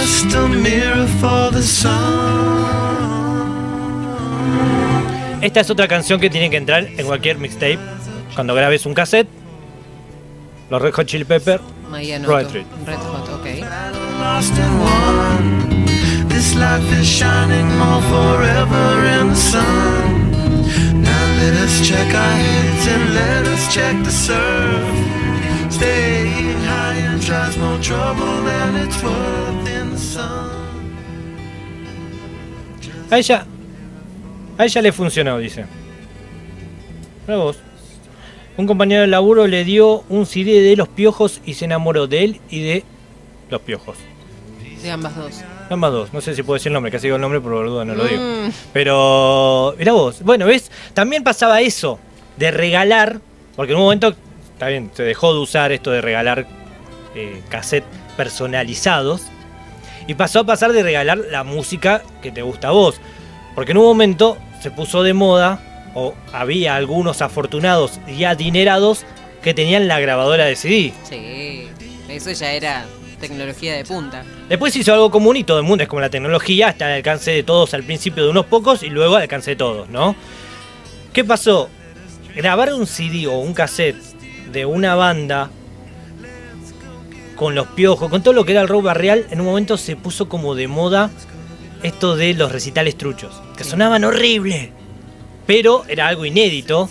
Just 0.06 0.32
a 0.36 0.46
mirror 0.46 1.08
for 1.20 1.50
the 1.50 1.60
sun. 1.60 1.90
Esta 5.42 5.60
es 5.60 5.68
otra 5.68 5.88
canción 5.88 6.20
que 6.20 6.30
tiene 6.30 6.48
que 6.48 6.58
entrar 6.58 6.84
en 6.84 7.06
cualquier 7.06 7.38
mixtape. 7.38 7.80
Cuando 8.36 8.54
grabes 8.54 8.86
un 8.86 8.94
cassette, 8.94 9.26
los 10.70 10.80
Red 10.80 10.94
Hot 10.94 11.06
Chili 11.06 11.24
Pepper, 11.24 11.60
Ahí 11.92 12.16
Red. 12.18 12.46
Red 12.86 13.00
Hot, 13.10 13.28
ok. 13.30 13.46
This 16.28 16.54
life 16.54 17.00
is 17.00 17.08
shining 17.08 17.66
more 17.76 18.00
forever 18.02 19.04
in 19.20 19.30
the 19.30 19.34
sun. 19.34 20.30
Now 21.02 21.26
let 21.40 21.54
us 21.64 21.80
check 21.82 22.14
our 22.14 22.36
heads 22.36 22.86
and 22.86 23.12
let 23.12 23.46
us 23.48 23.74
check 23.74 23.96
the 24.04 24.12
surf. 24.12 25.16
And 25.66 26.25
tries 27.26 27.58
more 27.58 27.78
trouble 27.80 28.44
than 28.44 28.76
it's 28.76 29.02
worth 29.02 29.68
in 29.68 29.90
the 29.90 29.98
sun. 29.98 30.46
A 33.10 33.18
ella, 33.18 33.44
a 34.56 34.64
ella 34.64 34.82
le 34.82 34.92
funcionó, 34.92 35.38
dice. 35.38 35.64
Mira 37.26 37.38
vos. 37.38 37.58
Un 38.56 38.66
compañero 38.66 39.02
de 39.02 39.08
laburo 39.08 39.48
le 39.48 39.64
dio 39.64 40.04
un 40.08 40.24
CD 40.24 40.62
de 40.62 40.76
los 40.76 40.88
piojos 40.88 41.40
y 41.44 41.54
se 41.54 41.64
enamoró 41.64 42.06
de 42.06 42.24
él 42.24 42.40
y 42.48 42.62
de 42.62 42.84
los 43.50 43.60
piojos. 43.60 43.96
De 44.80 44.90
ambas 44.90 45.16
dos. 45.16 45.42
Ambas 45.68 45.92
dos, 45.92 46.12
no 46.12 46.20
sé 46.20 46.34
si 46.36 46.44
puedo 46.44 46.54
decir 46.54 46.68
el 46.68 46.74
nombre, 46.74 46.92
casi 46.92 47.08
digo 47.08 47.16
el 47.16 47.22
nombre, 47.22 47.40
pero 47.40 47.56
boludo 47.56 47.84
no 47.84 47.96
lo 47.96 48.04
digo. 48.04 48.22
Mm. 48.22 48.52
Pero, 48.72 49.74
mirá 49.76 49.92
vos, 49.92 50.22
bueno, 50.22 50.46
¿ves? 50.46 50.70
También 50.94 51.24
pasaba 51.24 51.60
eso, 51.60 51.98
de 52.36 52.52
regalar, 52.52 53.20
porque 53.56 53.72
en 53.72 53.78
un 53.78 53.84
momento, 53.84 54.14
está 54.52 54.68
bien, 54.68 54.92
se 54.94 55.02
dejó 55.02 55.34
de 55.34 55.40
usar 55.40 55.72
esto 55.72 55.90
de 55.90 56.00
regalar 56.00 56.46
eh, 57.16 57.42
cassettes 57.48 57.88
personalizados, 58.16 59.22
y 60.06 60.14
pasó 60.14 60.40
a 60.40 60.44
pasar 60.44 60.72
de 60.72 60.82
regalar 60.82 61.18
la 61.30 61.42
música 61.42 62.02
que 62.22 62.30
te 62.30 62.42
gusta 62.42 62.68
a 62.68 62.70
vos. 62.70 63.00
Porque 63.54 63.72
en 63.72 63.78
un 63.78 63.84
momento 63.84 64.36
se 64.62 64.70
puso 64.70 65.02
de 65.02 65.14
moda, 65.14 65.90
o 65.94 66.14
había 66.32 66.76
algunos 66.76 67.22
afortunados 67.22 67.98
y 68.06 68.24
adinerados 68.24 69.04
que 69.42 69.54
tenían 69.54 69.88
la 69.88 69.98
grabadora 69.98 70.44
de 70.44 70.54
CD. 70.54 70.92
Sí, 71.08 71.68
eso 72.08 72.30
ya 72.32 72.52
era 72.52 72.84
tecnología 73.18 73.74
de 73.74 73.84
punta. 73.84 74.24
Después 74.48 74.72
se 74.72 74.80
hizo 74.80 74.92
algo 74.92 75.10
común 75.10 75.36
y 75.36 75.44
todo 75.44 75.58
el 75.58 75.64
mundo 75.64 75.82
es 75.82 75.88
como 75.88 76.00
la 76.00 76.10
tecnología, 76.10 76.68
está 76.68 76.86
al 76.86 76.92
alcance 76.92 77.30
de 77.30 77.42
todos 77.42 77.72
al 77.74 77.82
principio 77.82 78.24
de 78.24 78.30
unos 78.30 78.46
pocos 78.46 78.82
y 78.82 78.90
luego 78.90 79.16
al 79.16 79.22
alcance 79.22 79.52
de 79.52 79.56
todos, 79.56 79.88
¿no? 79.88 80.14
¿Qué 81.12 81.24
pasó? 81.24 81.70
Grabar 82.34 82.74
un 82.74 82.86
CD 82.86 83.26
o 83.26 83.38
un 83.38 83.54
cassette 83.54 83.96
de 84.52 84.66
una 84.66 84.94
banda 84.94 85.50
con 87.36 87.54
los 87.54 87.66
piojos, 87.68 88.10
con 88.10 88.22
todo 88.22 88.34
lo 88.34 88.44
que 88.44 88.52
era 88.52 88.62
el 88.62 88.68
rock 88.68 88.84
barrial, 88.84 89.26
en 89.30 89.40
un 89.40 89.46
momento 89.46 89.76
se 89.76 89.94
puso 89.96 90.28
como 90.28 90.54
de 90.54 90.68
moda 90.68 91.10
esto 91.82 92.16
de 92.16 92.34
los 92.34 92.50
recitales 92.50 92.96
truchos, 92.96 93.40
que 93.56 93.62
sonaban 93.64 94.02
horrible, 94.04 94.72
pero 95.46 95.84
era 95.88 96.08
algo 96.08 96.24
inédito. 96.24 96.88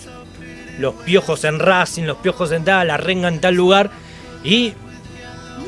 Los 0.78 0.94
piojos 0.94 1.44
en 1.44 1.58
Racing, 1.58 2.04
los 2.04 2.18
piojos 2.18 2.52
en 2.52 2.64
tal, 2.64 2.88
la 2.88 2.96
renga 2.98 3.28
en 3.28 3.40
tal 3.40 3.54
lugar 3.54 3.90
y 4.44 4.74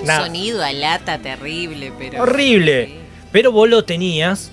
Un 0.01 0.07
Nada. 0.07 0.27
sonido 0.27 0.63
a 0.63 0.73
lata 0.73 1.19
terrible, 1.19 1.93
pero. 1.99 2.23
Horrible. 2.23 3.01
Pero 3.33 3.51
vos 3.53 3.69
lo 3.69 3.85
tenías 3.85 4.51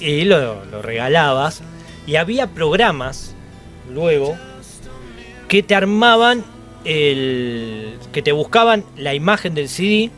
y 0.00 0.24
lo, 0.24 0.64
lo 0.64 0.82
regalabas. 0.82 1.62
Y 2.06 2.16
había 2.16 2.48
programas 2.48 3.34
luego 3.92 4.36
que 5.46 5.62
te 5.62 5.74
armaban 5.74 6.42
el. 6.84 7.98
que 8.12 8.22
te 8.22 8.32
buscaban 8.32 8.84
la 8.96 9.14
imagen 9.14 9.54
del 9.54 9.68
CD 9.68 10.10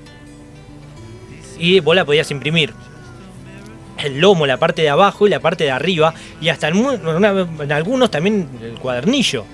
y 1.58 1.80
vos 1.80 1.96
la 1.96 2.04
podías 2.04 2.30
imprimir. 2.30 2.72
El 3.98 4.20
lomo, 4.20 4.46
la 4.46 4.58
parte 4.58 4.82
de 4.82 4.90
abajo 4.90 5.26
y 5.26 5.30
la 5.30 5.40
parte 5.40 5.64
de 5.64 5.70
arriba. 5.70 6.12
Y 6.40 6.50
hasta 6.50 6.68
en, 6.68 7.72
algunos 7.72 8.10
también 8.10 8.48
el 8.62 8.78
cuadernillo. 8.78 9.44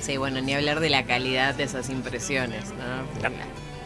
Sí, 0.00 0.18
bueno, 0.18 0.40
ni 0.40 0.54
hablar 0.54 0.80
de 0.80 0.90
la 0.90 1.04
calidad 1.04 1.54
de 1.54 1.64
esas 1.64 1.88
impresiones, 1.88 2.66
¿no? 2.70 3.30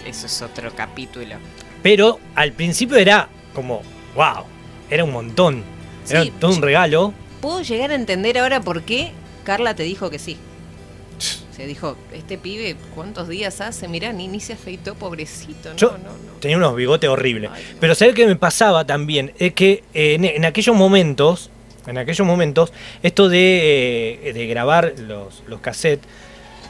Eso 0.07 0.27
es 0.27 0.43
otro 0.43 0.73
capítulo. 0.75 1.37
Pero 1.83 2.19
al 2.35 2.53
principio 2.53 2.97
era 2.97 3.29
como, 3.55 3.83
wow, 4.17 4.45
era 4.91 5.05
un 5.05 5.13
montón. 5.13 5.63
Era 6.09 6.23
Sí, 6.25 6.33
todo 6.41 6.53
un 6.53 6.63
regalo. 6.63 7.15
Puedo 7.41 7.63
llegar 7.63 7.93
a 7.93 7.95
entender 7.95 8.39
ahora 8.39 8.61
por 8.61 8.83
qué 8.83 9.13
Carla 9.45 9.75
te 9.75 9.85
dijo 9.85 10.11
que 10.11 10.19
sí. 10.19 10.37
Se 11.61 11.67
dijo, 11.67 11.95
este 12.15 12.39
pibe, 12.39 12.75
¿cuántos 12.95 13.29
días 13.29 13.61
hace? 13.61 13.87
Mirá, 13.87 14.15
ni, 14.15 14.29
ni 14.29 14.41
se 14.41 14.55
afeitó, 14.55 14.95
pobrecito. 14.95 15.69
No, 15.69 15.77
Yo 15.77 15.91
no, 15.91 16.09
no. 16.09 16.39
tenía 16.41 16.57
unos 16.57 16.75
bigotes 16.75 17.11
horribles. 17.11 17.51
Ay. 17.53 17.63
Pero 17.79 17.95
¿sabes 17.95 18.15
qué 18.15 18.27
me 18.27 18.35
pasaba 18.35 18.87
también? 18.87 19.35
Es 19.39 19.53
que 19.53 19.85
eh, 19.93 20.15
en, 20.15 20.25
en 20.25 20.47
aquellos 20.47 20.75
momentos, 20.75 21.51
en 21.87 21.99
aquellos 21.99 22.27
momentos, 22.27 22.73
esto 23.03 23.29
de, 23.29 24.21
eh, 24.25 24.33
de 24.33 24.47
grabar 24.47 24.95
los, 25.01 25.43
los 25.49 25.61
cassettes, 25.61 26.09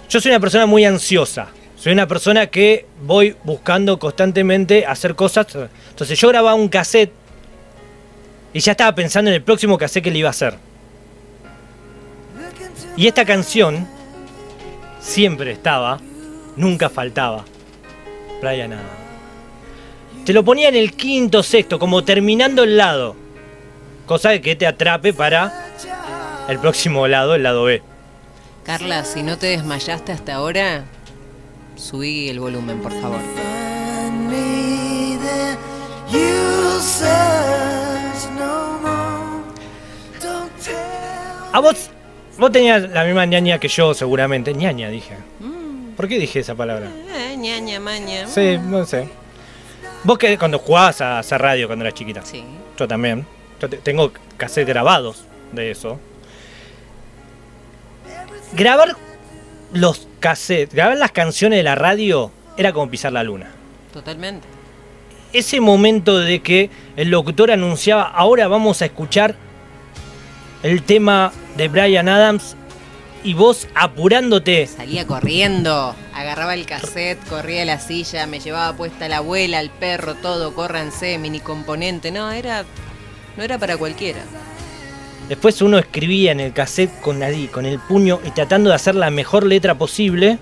yo 0.08 0.20
soy 0.20 0.32
una 0.32 0.40
persona 0.40 0.66
muy 0.66 0.84
ansiosa. 0.84 1.50
Soy 1.76 1.92
una 1.92 2.08
persona 2.08 2.48
que 2.48 2.86
voy 3.00 3.36
buscando 3.44 3.96
constantemente 4.00 4.86
hacer 4.86 5.14
cosas. 5.14 5.46
Entonces 5.90 6.18
yo 6.18 6.26
grababa 6.30 6.54
un 6.56 6.68
cassette 6.68 7.12
y 8.52 8.58
ya 8.58 8.72
estaba 8.72 8.92
pensando 8.96 9.30
en 9.30 9.36
el 9.36 9.42
próximo 9.44 9.78
cassette 9.78 10.02
que 10.02 10.10
le 10.10 10.18
iba 10.18 10.30
a 10.30 10.30
hacer. 10.30 10.54
Y 12.96 13.06
esta 13.06 13.24
canción 13.24 13.86
siempre 15.10 15.50
estaba, 15.50 16.00
nunca 16.56 16.88
faltaba. 16.88 17.44
Brian 18.40 18.72
Adams. 18.72 18.88
Te 20.24 20.32
lo 20.32 20.44
ponía 20.44 20.68
en 20.68 20.76
el 20.76 20.92
quinto 20.92 21.42
sexto, 21.42 21.78
como 21.78 22.04
terminando 22.04 22.62
el 22.62 22.76
lado. 22.76 23.16
Cosa 24.06 24.30
de 24.30 24.40
que 24.40 24.54
te 24.54 24.66
atrape 24.66 25.12
para 25.12 25.66
el 26.48 26.58
próximo 26.58 27.08
lado, 27.08 27.34
el 27.34 27.42
lado 27.42 27.64
B. 27.64 27.82
Carla, 28.64 29.04
si 29.04 29.22
no 29.22 29.36
te 29.36 29.48
desmayaste 29.48 30.12
hasta 30.12 30.34
ahora, 30.34 30.84
subí 31.76 32.28
el 32.28 32.38
volumen, 32.38 32.80
por 32.80 32.92
favor. 33.00 33.20
A 41.52 41.58
vos, 41.58 41.90
vos 42.38 42.50
tenías 42.52 42.88
la 42.90 43.04
misma 43.04 43.26
ñaña 43.26 43.58
que 43.58 43.68
yo, 43.68 43.94
seguramente. 43.94 44.52
ñaña, 44.54 44.88
dije. 44.88 45.14
¿Por 45.96 46.08
qué 46.08 46.18
dije 46.18 46.40
esa 46.40 46.54
palabra? 46.54 46.88
Eh, 47.14 47.36
ñaña, 47.36 47.78
maña. 47.80 48.26
Sí, 48.26 48.58
no 48.58 48.86
sé. 48.86 49.08
Vos 50.04 50.16
que 50.18 50.38
cuando 50.38 50.58
jugabas 50.58 51.00
a 51.02 51.18
hacer 51.18 51.40
radio 51.42 51.66
cuando 51.66 51.84
eras 51.84 51.94
chiquita. 51.94 52.22
Sí. 52.24 52.42
Yo 52.78 52.88
también. 52.88 53.26
Yo 53.60 53.68
te- 53.68 53.76
tengo 53.76 54.10
cassettes 54.38 54.68
grabados 54.68 55.24
de 55.52 55.70
eso. 55.70 55.98
Grabar 58.52 58.96
los 59.72 60.08
cassettes, 60.18 60.74
grabar 60.74 60.96
las 60.96 61.12
canciones 61.12 61.58
de 61.58 61.62
la 61.62 61.74
radio 61.74 62.30
era 62.56 62.72
como 62.72 62.90
pisar 62.90 63.12
la 63.12 63.22
luna. 63.22 63.50
Totalmente. 63.92 64.46
Ese 65.32 65.60
momento 65.60 66.18
de 66.18 66.40
que 66.40 66.70
el 66.96 67.10
locutor 67.10 67.50
anunciaba, 67.52 68.02
ahora 68.02 68.48
vamos 68.48 68.82
a 68.82 68.86
escuchar 68.86 69.36
el 70.62 70.82
tema 70.82 71.32
de 71.56 71.68
Brian 71.68 72.08
Adams 72.08 72.56
y 73.22 73.34
vos 73.34 73.68
apurándote. 73.74 74.66
Salía 74.66 75.06
corriendo, 75.06 75.94
agarraba 76.14 76.54
el 76.54 76.66
cassette, 76.66 77.22
corría 77.28 77.62
a 77.62 77.66
la 77.66 77.80
silla, 77.80 78.26
me 78.26 78.40
llevaba 78.40 78.76
puesta 78.76 79.08
la 79.08 79.18
abuela, 79.18 79.60
el 79.60 79.70
perro, 79.70 80.14
todo, 80.14 80.54
córranse, 80.54 81.18
mini 81.18 81.40
componente. 81.40 82.10
No, 82.10 82.30
era. 82.30 82.64
No 83.36 83.42
era 83.42 83.58
para 83.58 83.76
cualquiera. 83.76 84.20
Después 85.28 85.62
uno 85.62 85.78
escribía 85.78 86.32
en 86.32 86.40
el 86.40 86.52
cassette 86.52 87.00
con, 87.00 87.20
nadie, 87.20 87.48
con 87.48 87.64
el 87.64 87.78
puño 87.78 88.20
y 88.24 88.30
tratando 88.32 88.70
de 88.70 88.76
hacer 88.76 88.96
la 88.96 89.10
mejor 89.10 89.46
letra 89.46 89.76
posible, 89.76 90.38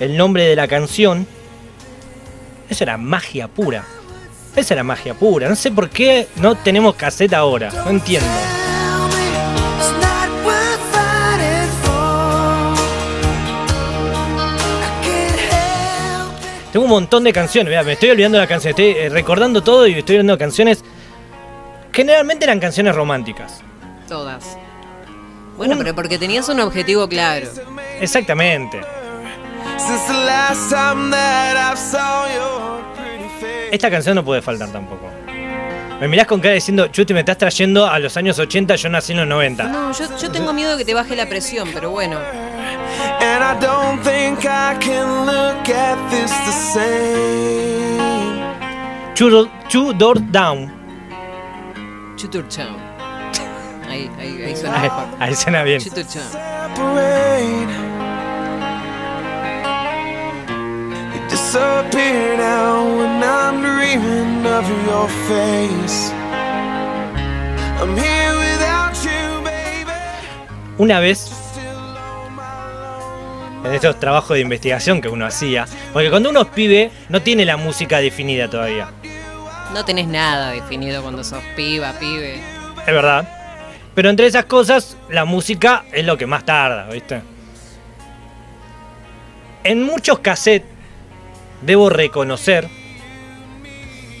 el 0.00 0.16
nombre 0.16 0.44
de 0.44 0.56
la 0.56 0.68
canción. 0.68 1.26
Eso 2.68 2.84
era 2.84 2.98
magia 2.98 3.48
pura. 3.48 3.86
Esa 4.54 4.74
era 4.74 4.82
magia 4.82 5.14
pura. 5.14 5.48
No 5.48 5.56
sé 5.56 5.70
por 5.70 5.88
qué 5.88 6.28
no 6.36 6.56
tenemos 6.56 6.96
cassette 6.96 7.32
ahora. 7.32 7.70
No 7.70 7.90
entiendo. 7.90 8.28
Tengo 16.78 16.86
un 16.86 16.90
montón 16.92 17.24
de 17.24 17.32
canciones. 17.32 17.70
Mirá, 17.70 17.82
me 17.82 17.94
estoy 17.94 18.10
olvidando 18.10 18.36
de 18.38 18.42
las 18.42 18.48
canciones. 18.48 18.78
Estoy 18.78 19.02
eh, 19.02 19.08
recordando 19.08 19.64
todo 19.64 19.84
y 19.88 19.94
estoy 19.98 20.14
olvidando 20.14 20.38
canciones. 20.38 20.84
Generalmente 21.92 22.44
eran 22.44 22.60
canciones 22.60 22.94
románticas. 22.94 23.62
Todas. 24.06 24.56
Bueno, 25.56 25.72
Un- 25.72 25.78
pero 25.80 25.92
porque 25.96 26.18
tenías 26.18 26.48
un 26.48 26.60
objetivo 26.60 27.08
claro. 27.08 27.48
Exactamente. 28.00 28.80
Esta 33.72 33.90
canción 33.90 34.14
no 34.14 34.24
puede 34.24 34.40
faltar 34.40 34.68
tampoco. 34.70 35.10
Me 36.00 36.06
mirás 36.06 36.28
con 36.28 36.38
cara 36.38 36.54
diciendo, 36.54 36.86
Chuti, 36.86 37.12
me 37.12 37.20
estás 37.20 37.38
trayendo 37.38 37.88
a 37.88 37.98
los 37.98 38.16
años 38.16 38.38
80, 38.38 38.76
yo 38.76 38.88
nací 38.88 39.10
en 39.10 39.18
los 39.18 39.26
90. 39.26 39.64
No, 39.64 39.90
yo, 39.92 40.16
yo 40.16 40.30
tengo 40.30 40.52
miedo 40.52 40.70
de 40.72 40.78
que 40.78 40.84
te 40.84 40.94
baje 40.94 41.16
la 41.16 41.26
presión, 41.28 41.70
pero 41.74 41.90
bueno. 41.90 42.20
And 43.30 43.40
I 43.44 43.54
don't 43.60 43.98
think 44.02 44.44
I 44.46 44.74
can 44.80 45.08
look 45.26 45.68
at 45.68 45.98
this 46.10 46.32
the 46.48 46.54
same. 46.74 48.38
Two, 49.14 49.48
Two 49.68 49.92
Door 49.94 50.14
Down. 50.32 50.58
Ahí, 53.88 54.10
ahí, 54.20 54.42
ahí 54.44 54.54
suena 54.56 54.76
Ahí, 54.76 54.82
mejor. 54.82 55.06
ahí 55.18 55.34
suena 55.34 55.62
bien. 55.62 55.80
Chuturchao. 55.80 56.22
Separate. 56.22 57.72
You 61.14 61.20
disappear 61.30 62.36
now 62.36 62.84
when 62.98 63.22
I'm 63.22 63.62
dreaming 63.62 64.46
of 64.46 64.64
your 64.86 65.08
face. 65.28 66.12
I'm 67.80 67.96
here 67.96 68.34
without 68.36 68.94
you, 69.04 69.40
baby. 69.42 69.92
Una 70.78 71.00
vez, 71.00 71.30
en 73.68 73.74
estos 73.74 74.00
trabajos 74.00 74.34
de 74.34 74.40
investigación 74.40 75.00
que 75.00 75.08
uno 75.08 75.26
hacía, 75.26 75.66
porque 75.92 76.10
cuando 76.10 76.30
uno 76.30 76.42
es 76.42 76.48
pibe, 76.48 76.90
no 77.08 77.22
tiene 77.22 77.44
la 77.44 77.56
música 77.56 77.98
definida 77.98 78.48
todavía. 78.48 78.90
No 79.72 79.84
tenés 79.84 80.08
nada 80.08 80.50
definido 80.50 81.02
cuando 81.02 81.22
sos 81.22 81.42
piba, 81.54 81.92
pibe. 81.98 82.40
Es 82.80 82.94
verdad. 82.94 83.28
Pero 83.94 84.10
entre 84.10 84.26
esas 84.26 84.46
cosas, 84.46 84.96
la 85.10 85.24
música 85.24 85.84
es 85.92 86.04
lo 86.04 86.16
que 86.16 86.26
más 86.26 86.44
tarda, 86.44 86.88
¿viste? 86.88 87.20
En 89.64 89.82
muchos 89.82 90.20
cassettes, 90.20 90.68
debo 91.62 91.90
reconocer, 91.90 92.68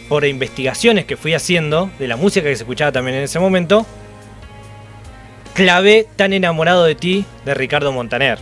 por 0.08 0.24
investigaciones 0.24 1.04
que 1.04 1.16
fui 1.16 1.34
haciendo 1.34 1.90
de 1.98 2.08
la 2.08 2.16
música 2.16 2.48
que 2.48 2.56
se 2.56 2.62
escuchaba 2.62 2.92
también 2.92 3.18
en 3.18 3.24
ese 3.24 3.38
momento, 3.38 3.86
clavé 5.54 6.06
Tan 6.16 6.32
enamorado 6.32 6.84
de 6.84 6.94
ti 6.94 7.24
de 7.44 7.54
Ricardo 7.54 7.92
Montaner. 7.92 8.38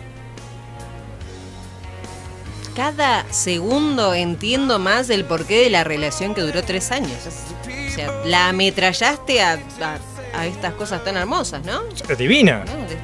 Cada 2.77 3.25
segundo 3.33 4.13
entiendo 4.13 4.79
más 4.79 5.09
el 5.09 5.25
porqué 5.25 5.63
de 5.63 5.71
la 5.71 5.83
relación 5.83 6.35
que 6.35 6.43
duró 6.43 6.63
tres 6.63 6.91
años. 6.93 7.11
O 7.27 7.91
sea, 7.95 8.13
la 8.27 8.49
ametrallaste 8.51 9.41
a, 9.41 9.55
a- 9.55 9.99
a 10.39 10.47
estas 10.47 10.75
cosas 10.75 11.03
tan 11.03 11.17
hermosas, 11.17 11.65
¿no? 11.65 11.81
Es 12.07 12.19
divina. 12.19 12.63
No, 12.67 12.73
over. 12.75 12.99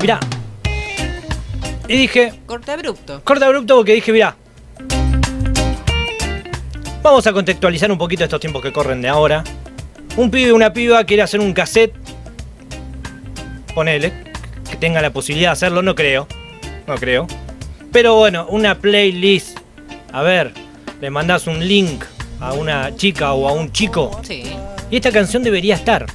Mirá. 0.00 0.20
Y 1.88 1.96
dije, 1.96 2.40
Corte 2.46 2.72
abrupto. 2.72 3.20
Corte 3.22 3.44
abrupto 3.44 3.76
porque 3.76 3.92
dije, 3.94 4.12
mira. 4.12 4.36
Vamos 7.02 7.26
a 7.26 7.32
contextualizar 7.32 7.90
un 7.92 7.98
poquito 7.98 8.24
estos 8.24 8.40
tiempos 8.40 8.62
que 8.62 8.72
corren 8.72 9.00
de 9.02 9.08
ahora. 9.08 9.44
Un 10.16 10.30
pibe 10.30 10.52
o 10.52 10.56
una 10.56 10.72
piba 10.72 11.04
quiere 11.04 11.22
hacer 11.22 11.40
un 11.40 11.52
cassette. 11.52 11.94
Ponele. 13.76 14.10
Que 14.70 14.76
tenga 14.78 15.02
la 15.02 15.10
posibilidad 15.10 15.50
de 15.50 15.52
hacerlo, 15.52 15.82
no 15.82 15.94
creo. 15.94 16.26
No 16.86 16.94
creo. 16.94 17.26
Pero 17.92 18.16
bueno, 18.16 18.46
una 18.48 18.78
playlist. 18.78 19.58
A 20.12 20.22
ver, 20.22 20.54
le 21.02 21.10
mandás 21.10 21.46
un 21.46 21.68
link 21.68 22.02
a 22.40 22.54
una 22.54 22.96
chica 22.96 23.34
o 23.34 23.46
a 23.46 23.52
un 23.52 23.70
chico. 23.70 24.18
Sí. 24.22 24.44
Y 24.90 24.96
esta 24.96 25.12
canción 25.12 25.42
debería 25.42 25.74
estar. 25.74 26.06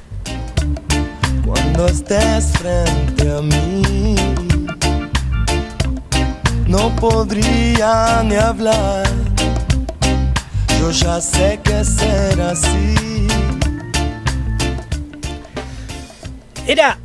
Cuando 1.45 1.86
estés 1.86 2.52
frente 2.58 3.32
a 3.32 3.41
mí, 3.43 4.15
no 6.65 6.95
podría 6.95 8.24
ni 8.24 8.38
hablar. 8.38 9.08
Yo 10.80 10.89
ya 10.89 11.21
sé 11.21 11.60
que 11.63 11.86
será 11.86 12.50
así. 12.50 13.28
Era 16.65 16.97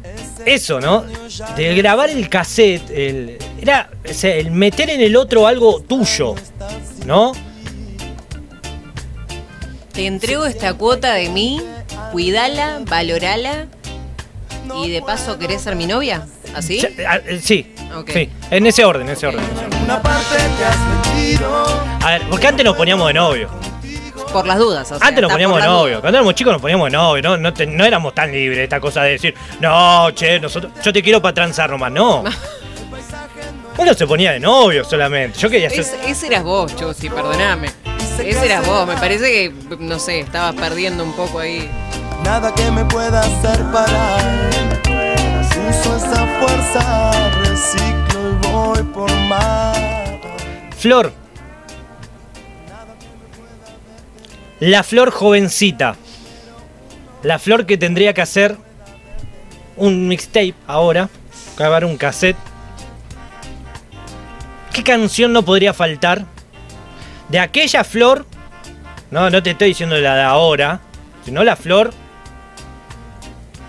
eso, 0.44 0.80
¿no? 0.80 1.04
De 1.56 1.74
grabar 1.74 2.10
el 2.10 2.28
cassette, 2.28 2.90
el, 2.90 3.38
era 3.60 3.90
o 4.08 4.12
sea, 4.12 4.34
el 4.34 4.50
meter 4.50 4.90
en 4.90 5.00
el 5.00 5.16
otro 5.16 5.46
algo 5.46 5.80
tuyo, 5.80 6.34
¿no? 7.06 7.32
Te 9.92 10.06
entrego 10.06 10.44
esta 10.44 10.74
cuota 10.74 11.14
de 11.14 11.30
mí, 11.30 11.62
cuidala, 12.12 12.80
valorala 12.84 13.66
y 14.82 14.90
de 14.90 15.00
paso 15.02 15.38
querés 15.38 15.62
ser 15.62 15.76
mi 15.76 15.86
novia. 15.86 16.26
¿Así? 16.54 16.78
Eh, 16.80 17.40
Sí, 17.42 17.72
sí, 18.12 18.30
en 18.50 18.66
ese 18.66 18.84
orden, 18.84 19.02
en 19.02 19.14
ese 19.14 19.26
orden. 19.26 19.42
en 19.42 19.50
ese 19.50 19.64
orden. 19.66 19.82
Una 19.84 20.02
parte 20.02 20.36
te 20.36 20.64
has 20.64 20.78
metido. 21.16 21.66
A 22.02 22.10
ver, 22.10 22.22
porque 22.30 22.46
antes 22.46 22.64
nos 22.64 22.76
poníamos 22.76 23.06
de 23.08 23.14
novio. 23.14 23.48
Por 24.32 24.46
las 24.46 24.58
dudas. 24.58 24.90
o 24.92 24.98
sea, 24.98 25.06
Antes 25.08 25.22
nos 25.22 25.32
poníamos 25.32 25.64
novio. 25.64 26.00
Cuando 26.00 26.18
éramos 26.18 26.34
chicos 26.34 26.52
nos 26.52 26.60
poníamos 26.62 26.86
de 26.86 26.96
novio. 26.96 27.22
No, 27.22 27.36
no, 27.36 27.52
te- 27.54 27.66
no 27.66 27.84
éramos 27.84 28.14
tan 28.14 28.30
libres 28.32 28.58
esta 28.60 28.80
cosa 28.80 29.02
de 29.02 29.12
decir, 29.12 29.34
no, 29.60 30.10
che, 30.12 30.38
nosotros, 30.40 30.72
yo 30.82 30.92
te 30.92 31.02
quiero 31.02 31.20
para 31.22 31.34
transar 31.34 31.70
nomás. 31.70 31.92
No. 31.92 32.22
Uno 33.78 33.92
se 33.94 34.06
ponía 34.06 34.32
de 34.32 34.40
novio 34.40 34.84
solamente. 34.84 35.38
Yo 35.38 35.50
quería 35.50 35.68
ser. 35.70 35.80
Es- 35.80 35.94
ese 36.06 36.26
eras 36.28 36.42
vos, 36.44 36.74
Chusi, 36.76 37.08
perdoname. 37.10 37.68
Ese 38.18 38.44
eras 38.46 38.66
vos. 38.66 38.86
Me 38.86 38.94
parece 38.96 39.26
que, 39.30 39.76
no 39.78 39.98
sé, 39.98 40.20
estabas 40.20 40.54
perdiendo 40.54 41.04
un 41.04 41.12
poco 41.12 41.38
ahí. 41.40 41.68
Nada 42.24 42.54
que 42.54 42.70
me 42.70 42.84
pueda 42.86 43.20
hacer 43.20 43.62
parar. 43.72 44.50
Uso 45.68 45.96
esa 45.96 46.26
fuerza, 46.40 47.30
reciclo 47.44 48.30
y 48.42 48.46
voy 48.48 48.82
por 48.94 49.10
más. 49.28 49.78
Flor. 50.78 51.12
La 54.60 54.82
flor 54.82 55.10
jovencita. 55.10 55.96
La 57.22 57.38
flor 57.38 57.66
que 57.66 57.76
tendría 57.76 58.14
que 58.14 58.22
hacer 58.22 58.56
un 59.76 60.08
mixtape 60.08 60.54
ahora. 60.66 61.08
Grabar 61.56 61.84
un 61.84 61.96
cassette. 61.96 62.36
¿Qué 64.72 64.82
canción 64.82 65.32
no 65.32 65.42
podría 65.42 65.72
faltar? 65.72 66.24
De 67.28 67.38
aquella 67.38 67.82
flor. 67.84 68.26
No, 69.10 69.30
no 69.30 69.42
te 69.42 69.50
estoy 69.52 69.68
diciendo 69.68 69.96
la 69.98 70.14
de 70.16 70.22
ahora. 70.22 70.80
Sino 71.24 71.42
la 71.44 71.56
flor. 71.56 71.92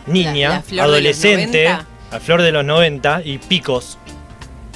Niña, 0.05 0.49
La- 0.49 0.55
la 0.55 0.61
flor 0.61 0.69
de 0.69 0.75
los 0.75 0.83
adolescente. 0.85 1.63
90. 1.65 1.85
La 2.11 2.19
flor 2.19 2.41
de 2.41 2.51
los 2.51 2.63
90 2.65 3.21
y 3.25 3.37
picos. 3.39 3.97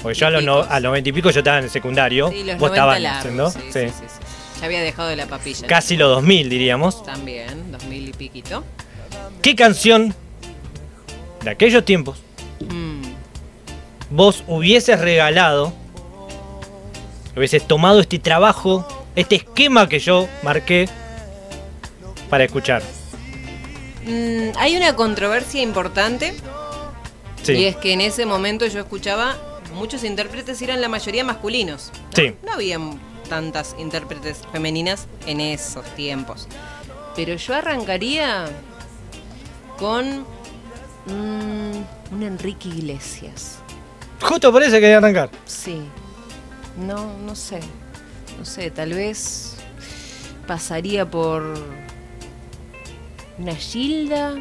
Porque 0.01 0.17
yo 0.17 0.27
a 0.27 0.29
los, 0.31 0.43
no- 0.43 0.55
picos. 0.61 0.71
a 0.71 0.79
los 0.79 0.89
90 0.89 1.09
y 1.09 1.13
pico 1.13 1.29
yo 1.29 1.39
estaba 1.39 1.57
en 1.59 1.63
el 1.65 1.69
secundario. 1.69 2.29
Sí, 2.29 2.43
los 2.43 2.57
Vos 2.57 2.71
90 2.71 2.97
estabas 2.97 3.17
haciendo. 3.19 3.51
Sí, 3.51 3.59
Sí. 3.71 3.93
Ya 4.61 4.67
había 4.67 4.81
dejado 4.81 5.09
de 5.09 5.15
la 5.15 5.25
papilla. 5.25 5.67
Casi 5.67 5.97
los 5.97 6.07
2000 6.09 6.49
diríamos. 6.49 7.03
También, 7.03 7.71
2000 7.71 8.09
y 8.09 8.13
piquito. 8.13 8.63
¿Qué 9.41 9.55
canción 9.55 10.13
de 11.43 11.49
aquellos 11.49 11.83
tiempos 11.83 12.21
Mm, 12.59 13.01
vos 14.11 14.43
hubieses 14.47 14.99
regalado? 14.99 15.73
Hubieses 17.35 17.67
tomado 17.67 18.01
este 18.01 18.19
trabajo, 18.19 18.85
este 19.15 19.35
esquema 19.37 19.89
que 19.89 19.97
yo 19.99 20.27
marqué 20.43 20.87
para 22.29 22.43
escuchar. 22.43 22.83
Mm, 24.05 24.55
hay 24.57 24.77
una 24.77 24.95
controversia 24.95 25.61
importante 25.63 26.33
Sí. 27.41 27.53
y 27.53 27.65
es 27.65 27.75
que 27.77 27.93
en 27.93 28.01
ese 28.01 28.27
momento 28.27 28.67
yo 28.67 28.79
escuchaba 28.79 29.35
muchos 29.73 30.03
intérpretes 30.03 30.61
y 30.61 30.65
eran 30.65 30.81
la 30.81 30.87
mayoría 30.89 31.23
masculinos. 31.23 31.91
¿no? 31.93 31.99
Sí. 32.15 32.35
No 32.45 32.51
habían 32.53 32.99
tantas 33.31 33.77
intérpretes 33.79 34.41
femeninas 34.51 35.07
en 35.25 35.39
esos 35.39 35.85
tiempos. 35.95 36.49
Pero 37.15 37.33
yo 37.35 37.55
arrancaría 37.55 38.45
con 39.79 40.25
mm, 41.05 42.13
un 42.13 42.23
Enrique 42.23 42.67
Iglesias. 42.67 43.59
Justo 44.21 44.51
por 44.51 44.61
eso 44.61 44.73
quería 44.73 44.97
arrancar. 44.97 45.29
Sí. 45.45 45.81
No, 46.85 47.17
no 47.25 47.33
sé. 47.33 47.61
No 48.37 48.43
sé, 48.43 48.69
tal 48.69 48.93
vez 48.93 49.55
pasaría 50.45 51.09
por 51.09 51.57
una 53.37 53.55
Gilda. 53.55 54.35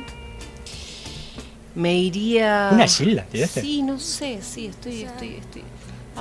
Me 1.77 1.95
iría. 1.95 2.71
¿Una 2.73 2.89
Gilda, 2.89 3.23
tiraste? 3.31 3.61
Sí, 3.61 3.83
no 3.83 4.01
sé, 4.01 4.41
sí, 4.43 4.67
estoy, 4.67 5.03
estoy, 5.03 5.37
estoy. 5.37 5.63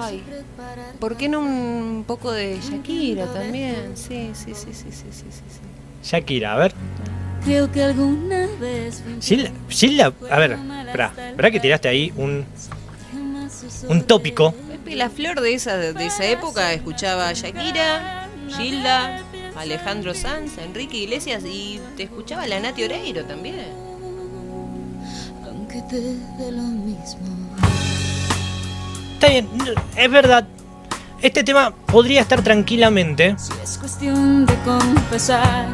Ay, 0.02 0.24
¿por 1.00 1.18
qué 1.18 1.28
no 1.30 1.40
un 1.40 2.04
poco 2.08 2.32
de 2.32 2.60
Shakira 2.62 3.26
también? 3.34 3.92
Sí, 3.96 4.32
sí, 4.34 4.54
sí, 4.54 4.68
sí, 4.74 4.92
sí, 4.92 4.92
sí, 4.92 5.26
sí. 5.30 5.44
sí. 5.50 6.10
Shakira, 6.10 6.54
a 6.54 6.58
ver. 6.58 6.74
Creo 7.44 7.72
que 7.72 7.84
alguna 7.84 8.48
vez 8.60 9.02
Gilda, 9.22 9.52
Gilda, 9.70 10.14
a 10.30 10.40
ver, 10.40 10.58
espera, 10.86 11.14
¿verdad 11.36 11.52
que 11.52 11.60
tiraste 11.60 11.88
ahí 11.88 12.12
un, 12.18 12.46
un 13.88 14.04
tópico? 14.04 14.52
Pepe 14.52 14.96
La 14.96 15.10
Flor 15.10 15.40
de 15.40 15.54
esa, 15.54 15.78
de 15.78 16.06
esa 16.06 16.26
época 16.26 16.74
escuchaba 16.74 17.30
a 17.30 17.34
Shakira, 17.34 18.28
Gilda, 18.58 19.24
Alejandro 19.56 20.14
Sanz, 20.14 20.58
Enrique 20.58 20.98
Iglesias 20.98 21.44
y 21.46 21.80
te 21.96 22.04
escuchaba 22.04 22.46
la 22.48 22.60
Nati 22.60 22.84
Oreiro 22.84 23.24
también. 23.26 23.56
aunque 25.46 25.82
te 25.84 26.00
dé 26.00 26.52
lo 26.52 26.64
mismo. 26.64 27.38
Está 29.19 29.29
bien, 29.29 29.47
es 29.97 30.12
verdad. 30.12 30.47
Este 31.21 31.43
tema 31.43 31.73
podría 31.88 32.21
estar 32.21 32.41
tranquilamente. 32.41 33.36
Si 33.38 33.51
es 33.62 33.77
cuestión 33.77 34.45
de 34.45 34.53
confesar, 34.63 35.67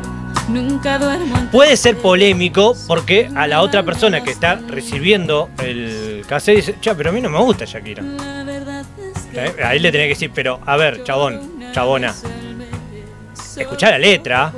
nunca 0.49 0.97
duermo 0.97 1.37
en 1.37 1.47
Puede 1.49 1.77
ser 1.77 1.97
polémico 1.97 2.75
porque 2.87 3.29
a 3.35 3.45
la 3.45 3.61
otra 3.61 3.83
persona 3.83 4.23
que 4.23 4.31
está 4.31 4.55
recibiendo 4.55 5.49
el 5.59 6.25
cassette 6.27 6.55
dice, 6.55 6.75
che, 6.81 6.95
pero 6.95 7.11
a 7.11 7.13
mí 7.13 7.21
no 7.21 7.29
me 7.29 7.37
gusta 7.39 7.65
Shakira. 7.65 8.03
Eh, 9.33 9.55
Ahí 9.63 9.79
le 9.79 9.91
tenés 9.91 10.05
que 10.05 10.13
decir, 10.15 10.31
pero 10.33 10.59
a 10.65 10.75
ver, 10.77 11.03
chabón, 11.03 11.59
chabona, 11.71 12.15
escuchá 13.57 13.91
la 13.91 13.99
letra 13.99 14.51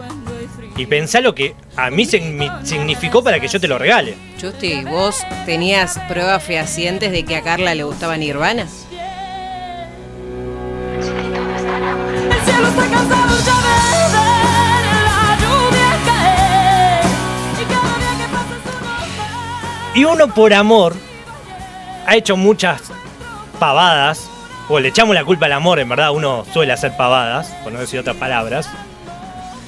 y 0.77 0.85
pensá 0.85 1.19
lo 1.21 1.33
que 1.35 1.55
a 1.75 1.89
mí 1.89 2.05
signi- 2.05 2.51
significó 2.63 3.23
para 3.23 3.39
que 3.39 3.47
yo 3.47 3.59
te 3.59 3.67
lo 3.67 3.77
regale. 3.77 4.15
Justi, 4.39 4.83
¿vos 4.85 5.25
tenías 5.45 5.99
pruebas 6.07 6.43
fehacientes 6.43 7.11
de 7.11 7.25
que 7.25 7.35
a 7.35 7.41
Carla 7.41 7.75
le 7.75 7.83
gustaba 7.83 8.15
Nirvana? 8.17 8.61
el 8.63 8.69
cielo 12.45 12.67
está 12.67 12.87
cansado 12.89 13.37
ya 13.45 13.57
de 13.91 13.97
ver 14.13 15.03
la 15.03 15.37
lluvia 15.41 15.89
caer. 16.05 17.05
Y. 19.95 19.99
Y 19.99 20.01
uno 20.05 20.27
por 20.33 20.53
amor 20.53 20.95
ha 22.05 22.15
hecho 22.15 22.37
muchas 22.37 22.81
pavadas, 23.59 24.29
o 24.69 24.79
le 24.79 24.89
echamos 24.89 25.15
la 25.15 25.23
culpa 25.25 25.47
al 25.47 25.53
amor, 25.53 25.79
en 25.79 25.89
verdad 25.89 26.11
uno 26.11 26.45
suele 26.53 26.71
hacer 26.73 26.95
pavadas, 26.95 27.47
por 27.63 27.73
no 27.73 27.79
decir 27.79 27.99
otras 27.99 28.15
palabras. 28.17 28.69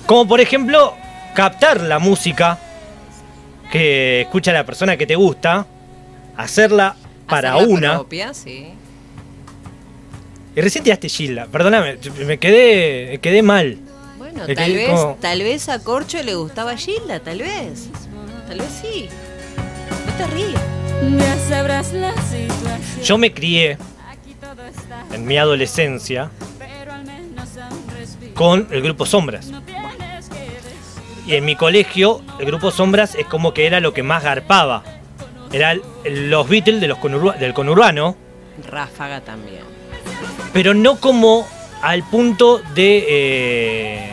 Como 0.06 0.28
por 0.28 0.40
ejemplo, 0.42 0.94
captar 1.36 1.82
la 1.82 2.00
música 2.00 2.58
que 3.72 4.22
escucha 4.22 4.52
la 4.52 4.66
persona 4.66 4.98
que 4.98 5.06
te 5.06 5.16
gusta, 5.16 5.66
hacerla 6.36 6.96
para 7.28 7.54
Hacerla 7.54 7.74
una. 7.74 7.94
propia, 7.96 8.34
sí. 8.34 8.70
Y 10.56 10.62
recién 10.62 10.84
tiraste 10.84 11.08
Gilda, 11.10 11.46
perdóname, 11.46 11.98
me 12.26 12.38
quedé, 12.40 13.10
me 13.12 13.18
quedé 13.20 13.42
mal. 13.44 13.78
Bueno, 14.18 14.46
tal 14.56 14.74
vez, 14.74 14.90
como- 14.90 15.18
tal 15.22 15.42
vez 15.44 15.70
a 15.70 15.80
Corcho 15.84 16.22
le 16.24 16.36
gustaba 16.36 16.76
Gilda, 16.76 17.20
tal 17.20 17.40
vez. 17.40 17.88
Tal 18.48 18.58
vez 18.58 18.80
sí. 18.82 19.08
No 19.98 20.18
te 20.18 20.24
situación. 22.30 23.04
Yo 23.04 23.18
me 23.18 23.32
crié 23.32 23.78
en 25.14 25.26
mi 25.26 25.38
adolescencia 25.38 26.30
con 28.34 28.68
el 28.72 28.82
grupo 28.82 29.06
Sombras. 29.06 29.52
Y 31.30 31.36
en 31.36 31.46
mi 31.46 31.56
colegio, 31.56 32.22
el 32.40 32.48
grupo 32.48 32.72
Sombras 32.72 33.14
es 33.14 33.28
como 33.28 33.54
que 33.54 33.68
era 33.68 33.80
lo 33.80 33.94
que 33.94 34.02
más 34.02 34.24
garpaba. 34.24 34.82
Eran 35.52 35.80
los 36.04 36.50
Beatles 36.50 36.82
de 36.82 36.88
los 36.88 36.98
conurba- 36.98 37.36
del 37.38 37.54
conurbano, 37.54 38.16
Ráfaga 38.68 39.22
también. 39.22 39.62
pero 40.54 40.74
no 40.74 40.96
como 40.96 41.48
al 41.84 42.02
punto 42.02 42.58
de, 42.74 43.06
eh, 43.08 44.10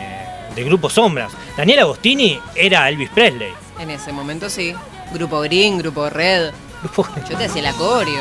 de 0.53 0.63
grupo 0.63 0.91
Sombras. 0.91 1.31
Daniel 1.57 1.79
Agostini 1.79 2.39
era 2.53 2.87
Elvis 2.87 3.09
Presley. 3.09 3.51
En 3.79 3.89
ese 3.89 4.11
momento 4.13 4.47
sí. 4.47 4.75
Grupo 5.11 5.39
Green, 5.39 5.79
Grupo 5.79 6.11
Red. 6.11 6.51
Grupo- 6.83 7.07
Yo 7.27 7.35
te 7.35 7.45
hacía 7.45 7.61
el 7.61 7.65
acorio. 7.67 8.19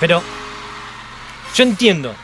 Pero 0.00 0.22
yo 1.54 1.64
entiendo 1.64 2.14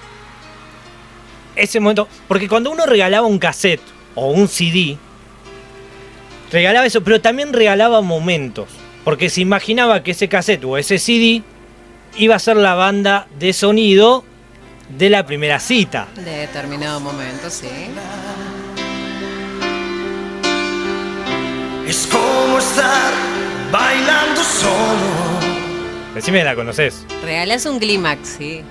ese 1.57 1.81
momento, 1.81 2.09
porque 2.29 2.49
cuando 2.49 2.71
uno 2.71 2.87
regalaba 2.87 3.27
un 3.27 3.38
cassette 3.38 3.83
o 4.14 4.31
un 4.31 4.49
CD, 4.49 4.97
regalaba 6.53 6.87
eso, 6.87 7.03
pero 7.03 7.21
también 7.21 7.53
regalaba 7.53 8.01
momentos, 8.01 8.69
porque 9.05 9.29
se 9.29 9.41
imaginaba 9.41 10.03
que 10.03 10.12
ese 10.12 10.29
cassette 10.29 10.64
o 10.64 10.79
ese 10.79 10.99
CD 10.99 11.43
iba 12.17 12.37
a 12.37 12.38
ser 12.38 12.57
la 12.57 12.75
banda 12.75 13.27
de 13.38 13.53
sonido 13.53 14.25
de 14.88 15.11
la 15.11 15.27
primera 15.27 15.59
cita. 15.61 16.09
De 16.14 16.23
determinado 16.23 17.01
momento, 17.01 17.51
sí. 17.51 17.69
Es 21.87 22.07
como 22.07 22.59
estar 22.59 23.12
bailando 23.73 24.43
solo, 24.43 25.38
Decime 26.14 26.43
la 26.43 26.55
conoces. 26.55 27.05
Regalás 27.23 27.64
un 27.67 27.79
clímax, 27.79 28.37
sí. 28.38 28.64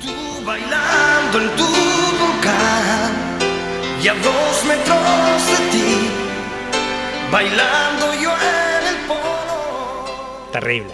Bailando 0.47 1.41
en 1.41 1.55
tu 1.57 1.65
boca 1.65 3.11
y 4.01 4.07
a 4.07 4.13
dos 4.13 4.63
metros 4.65 5.47
de 5.51 5.71
ti, 5.71 6.09
bailando 7.29 8.13
yo 8.13 8.31
en 8.31 8.87
el 8.87 8.95
polo. 9.07 10.49
Terrible. 10.53 10.93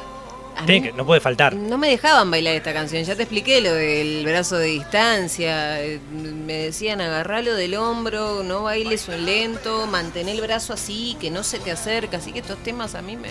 Tiene 0.65 0.87
que- 0.87 0.93
no 0.93 1.05
puede 1.05 1.19
faltar. 1.21 1.53
No 1.55 1.77
me 1.77 1.89
dejaban 1.89 2.31
bailar 2.31 2.55
esta 2.55 2.73
canción, 2.73 3.03
ya 3.03 3.15
te 3.15 3.23
expliqué 3.23 3.61
lo 3.61 3.73
del 3.73 4.23
brazo 4.25 4.55
de 4.57 4.67
distancia, 4.67 5.81
eh, 5.83 5.99
me 6.11 6.53
decían 6.53 7.01
agarralo 7.01 7.53
del 7.53 7.75
hombro, 7.75 8.41
no 8.43 8.63
bailes 8.63 9.07
un 9.07 9.23
lento, 9.25 9.85
mantén 9.87 10.29
el 10.29 10.41
brazo 10.41 10.73
así, 10.73 11.15
que 11.19 11.29
no 11.29 11.43
se 11.43 11.59
te 11.59 11.71
acerca, 11.71 12.17
así 12.17 12.31
que 12.31 12.39
estos 12.39 12.57
temas 12.63 12.95
a 12.95 13.01
mí 13.01 13.17
me... 13.17 13.27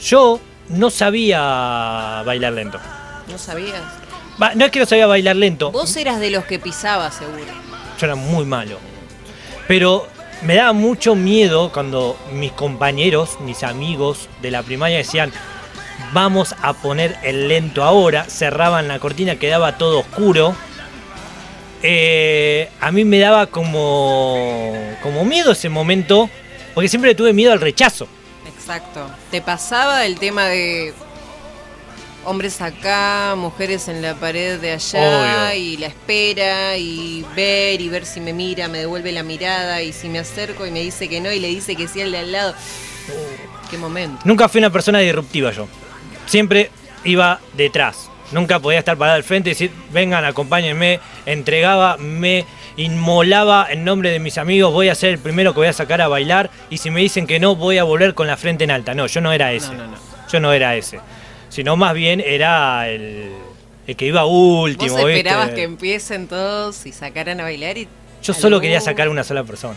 Yo 0.00 0.40
no 0.68 0.88
sabía 0.90 2.22
bailar 2.24 2.52
lento. 2.54 2.78
no 3.28 3.36
sabías. 3.36 3.82
No 4.38 4.64
es 4.64 4.70
que 4.70 4.80
no 4.80 4.86
sabía 4.86 5.06
bailar 5.06 5.36
lento. 5.36 5.70
Vos 5.72 5.96
eras 5.96 6.20
de 6.20 6.30
los 6.30 6.44
que 6.44 6.58
pisaba 6.58 7.10
seguro. 7.10 7.44
Yo 7.98 8.06
era 8.06 8.14
muy 8.14 8.44
malo. 8.44 8.78
Pero 9.66 10.06
me 10.42 10.54
daba 10.54 10.72
mucho 10.72 11.14
miedo 11.14 11.72
cuando 11.72 12.18
mis 12.32 12.52
compañeros, 12.52 13.38
mis 13.40 13.62
amigos 13.62 14.28
de 14.42 14.50
la 14.50 14.62
primaria 14.62 14.98
decían, 14.98 15.32
vamos 16.12 16.54
a 16.62 16.74
poner 16.74 17.16
el 17.22 17.48
lento 17.48 17.82
ahora, 17.82 18.24
cerraban 18.24 18.88
la 18.88 18.98
cortina, 18.98 19.36
quedaba 19.36 19.78
todo 19.78 20.00
oscuro. 20.00 20.54
Eh, 21.82 22.70
a 22.80 22.90
mí 22.90 23.04
me 23.04 23.18
daba 23.18 23.46
como, 23.46 24.74
como 25.02 25.24
miedo 25.24 25.52
ese 25.52 25.68
momento, 25.68 26.28
porque 26.74 26.88
siempre 26.88 27.14
tuve 27.14 27.32
miedo 27.32 27.52
al 27.52 27.60
rechazo. 27.60 28.06
Exacto. 28.46 29.08
Te 29.30 29.40
pasaba 29.40 30.04
el 30.04 30.18
tema 30.18 30.46
de 30.46 30.92
hombres 32.26 32.60
acá, 32.60 33.34
mujeres 33.36 33.88
en 33.88 34.02
la 34.02 34.14
pared 34.14 34.60
de 34.60 34.72
allá, 34.72 35.48
Obvio. 35.50 35.60
y 35.60 35.76
la 35.76 35.86
espera, 35.86 36.76
y 36.76 37.24
ver, 37.34 37.80
y 37.80 37.88
ver 37.88 38.04
si 38.04 38.20
me 38.20 38.32
mira, 38.32 38.68
me 38.68 38.78
devuelve 38.78 39.12
la 39.12 39.22
mirada, 39.22 39.80
y 39.82 39.92
si 39.92 40.08
me 40.08 40.18
acerco 40.18 40.66
y 40.66 40.70
me 40.70 40.80
dice 40.80 41.08
que 41.08 41.20
no, 41.20 41.32
y 41.32 41.40
le 41.40 41.48
dice 41.48 41.76
que 41.76 41.88
sí 41.88 42.02
al 42.02 42.12
de 42.12 42.18
al 42.18 42.32
lado. 42.32 42.54
Qué 43.70 43.78
momento. 43.78 44.20
Nunca 44.24 44.48
fui 44.48 44.58
una 44.58 44.70
persona 44.70 44.98
disruptiva 44.98 45.52
yo. 45.52 45.68
Siempre 46.26 46.70
iba 47.04 47.40
detrás. 47.54 48.10
Nunca 48.32 48.58
podía 48.58 48.80
estar 48.80 48.96
parado 48.96 49.16
al 49.16 49.22
frente 49.24 49.50
y 49.50 49.52
decir, 49.52 49.70
vengan, 49.92 50.24
acompáñenme. 50.24 50.98
Entregaba, 51.26 51.96
me 51.96 52.44
inmolaba 52.76 53.68
en 53.70 53.84
nombre 53.84 54.10
de 54.10 54.18
mis 54.18 54.36
amigos, 54.36 54.72
voy 54.72 54.88
a 54.88 54.94
ser 54.94 55.10
el 55.10 55.18
primero 55.18 55.54
que 55.54 55.60
voy 55.60 55.68
a 55.68 55.72
sacar 55.72 56.00
a 56.02 56.08
bailar. 56.08 56.50
Y 56.68 56.78
si 56.78 56.90
me 56.90 57.00
dicen 57.00 57.26
que 57.26 57.38
no, 57.38 57.54
voy 57.54 57.78
a 57.78 57.84
volver 57.84 58.14
con 58.14 58.26
la 58.26 58.36
frente 58.36 58.64
en 58.64 58.72
alta. 58.72 58.94
No, 58.94 59.06
yo 59.06 59.20
no 59.20 59.32
era 59.32 59.52
ese. 59.52 59.68
No, 59.68 59.84
no, 59.84 59.86
no. 59.92 59.96
Yo 60.30 60.40
no 60.40 60.52
era 60.52 60.74
ese. 60.74 60.98
Sino 61.56 61.74
más 61.74 61.94
bien 61.94 62.20
era 62.20 62.86
el, 62.86 63.30
el 63.86 63.96
que 63.96 64.04
iba 64.04 64.26
último. 64.26 64.92
Vos 64.92 65.08
esperabas 65.08 65.46
¿viste? 65.46 65.56
que 65.56 65.64
empiecen 65.64 66.28
todos 66.28 66.84
y 66.84 66.92
sacaran 66.92 67.40
a 67.40 67.44
bailar 67.44 67.78
y... 67.78 67.88
Yo 68.22 68.34
solo 68.34 68.60
quería 68.60 68.78
sacar 68.82 69.08
una 69.08 69.24
sola 69.24 69.42
persona. 69.42 69.74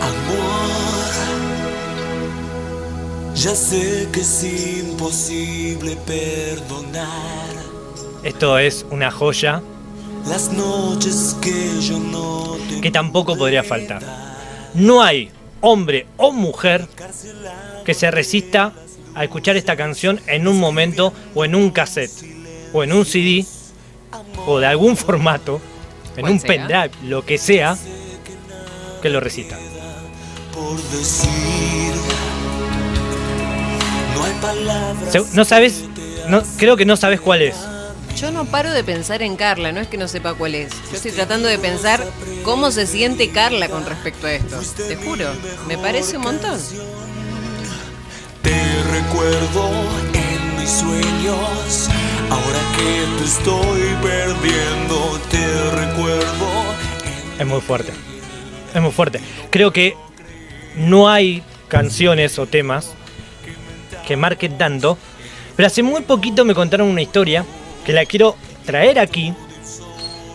Amor, 0.00 1.04
ya 3.34 3.54
sé 3.54 4.08
que 4.10 4.20
es 4.20 4.42
imposible 4.88 5.98
perdonar 6.06 7.50
Esto 8.22 8.58
es 8.58 8.86
una 8.90 9.10
joya 9.10 9.60
las 10.26 10.52
noches 10.52 11.36
que 11.40 11.80
yo 11.80 11.98
no 11.98 12.56
te 12.68 12.80
que 12.80 12.90
tampoco 12.90 13.36
podría 13.36 13.62
faltar. 13.62 14.02
No 14.74 15.02
hay 15.02 15.30
hombre 15.60 16.06
o 16.16 16.32
mujer 16.32 16.86
que 17.84 17.94
se 17.94 18.10
resista 18.10 18.72
a 19.14 19.24
escuchar 19.24 19.56
esta 19.56 19.76
canción 19.76 20.20
en 20.26 20.46
un 20.46 20.58
momento 20.58 21.12
o 21.34 21.44
en 21.44 21.54
un 21.54 21.70
cassette 21.70 22.10
o 22.72 22.82
en 22.82 22.92
un 22.92 23.04
CD 23.04 23.44
o 24.46 24.58
de 24.58 24.66
algún 24.66 24.96
formato, 24.96 25.60
en 26.16 26.26
un 26.26 26.40
sea. 26.40 26.48
pendrive, 26.48 26.90
lo 27.04 27.24
que 27.24 27.38
sea, 27.38 27.76
que 29.02 29.10
lo 29.10 29.20
resista. 29.20 29.58
No 35.34 35.44
sabes, 35.44 35.84
no, 36.28 36.42
creo 36.56 36.76
que 36.76 36.84
no 36.84 36.96
sabes 36.96 37.20
cuál 37.20 37.42
es. 37.42 37.56
Yo 38.20 38.30
no 38.30 38.44
paro 38.44 38.70
de 38.70 38.84
pensar 38.84 39.22
en 39.22 39.36
Carla, 39.36 39.72
no 39.72 39.80
es 39.80 39.88
que 39.88 39.96
no 39.96 40.06
sepa 40.06 40.34
cuál 40.34 40.54
es. 40.54 40.72
Yo 40.90 40.96
estoy 40.96 41.12
tratando 41.12 41.48
de 41.48 41.58
pensar 41.58 42.04
cómo 42.44 42.70
se 42.70 42.86
siente 42.86 43.30
Carla 43.30 43.68
con 43.68 43.86
respecto 43.86 44.26
a 44.26 44.32
esto. 44.32 44.60
Te 44.76 44.96
juro, 44.96 45.30
me 45.66 45.78
parece 45.78 46.18
un 46.18 46.24
montón. 46.24 46.60
Te 48.42 48.82
recuerdo 48.92 49.70
en 50.12 50.58
mis 50.58 50.70
sueños. 50.70 51.88
Ahora 52.28 52.60
que 52.76 53.18
te 53.18 53.24
estoy 53.24 53.80
perdiendo, 54.02 55.20
muy 57.50 57.60
fuerte. 57.60 57.92
Es 58.74 58.80
muy 58.80 58.92
fuerte. 58.92 59.20
Creo 59.50 59.72
que 59.72 59.96
no 60.76 61.10
hay 61.10 61.42
canciones 61.68 62.38
o 62.38 62.46
temas 62.46 62.92
que 64.06 64.16
marquen 64.16 64.56
tanto. 64.56 64.96
Pero 65.56 65.66
hace 65.66 65.82
muy 65.82 66.02
poquito 66.02 66.44
me 66.44 66.54
contaron 66.54 66.88
una 66.88 67.02
historia 67.02 67.44
que 67.84 67.92
la 67.92 68.04
quiero 68.06 68.36
traer 68.64 68.98
aquí. 68.98 69.34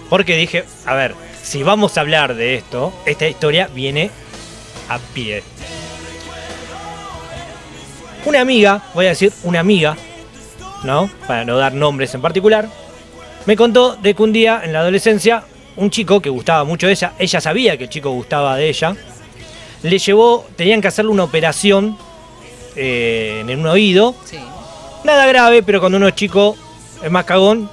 Porque 0.09 0.35
dije, 0.35 0.65
a 0.85 0.93
ver, 0.93 1.15
si 1.41 1.63
vamos 1.63 1.97
a 1.97 2.01
hablar 2.01 2.35
de 2.35 2.55
esto, 2.55 2.93
esta 3.05 3.27
historia 3.27 3.69
viene 3.73 4.11
a 4.89 4.99
pie. 4.99 5.43
Una 8.25 8.41
amiga, 8.41 8.81
voy 8.93 9.05
a 9.05 9.09
decir 9.09 9.31
una 9.43 9.59
amiga, 9.59 9.95
¿no? 10.83 11.09
Para 11.27 11.45
no 11.45 11.57
dar 11.57 11.73
nombres 11.73 12.13
en 12.15 12.21
particular, 12.21 12.67
me 13.45 13.55
contó 13.55 13.95
de 13.95 14.15
que 14.15 14.23
un 14.23 14.33
día 14.33 14.61
en 14.63 14.73
la 14.73 14.79
adolescencia 14.79 15.43
un 15.75 15.89
chico 15.91 16.21
que 16.21 16.29
gustaba 16.29 16.63
mucho 16.63 16.87
de 16.87 16.93
ella, 16.93 17.13
ella 17.19 17.41
sabía 17.41 17.77
que 17.77 17.83
el 17.83 17.89
chico 17.89 18.09
gustaba 18.11 18.55
de 18.55 18.69
ella, 18.69 18.95
le 19.83 19.99
llevó, 19.99 20.47
tenían 20.55 20.81
que 20.81 20.87
hacerle 20.87 21.11
una 21.11 21.23
operación 21.25 21.97
eh, 22.75 23.43
en 23.47 23.59
un 23.59 23.67
oído, 23.67 24.15
Sí. 24.25 24.39
nada 25.03 25.27
grave, 25.27 25.61
pero 25.61 25.79
cuando 25.79 25.97
uno 25.97 26.07
es 26.07 26.15
chico 26.15 26.55
es 27.05 27.11
más 27.11 27.25
cagón, 27.25 27.69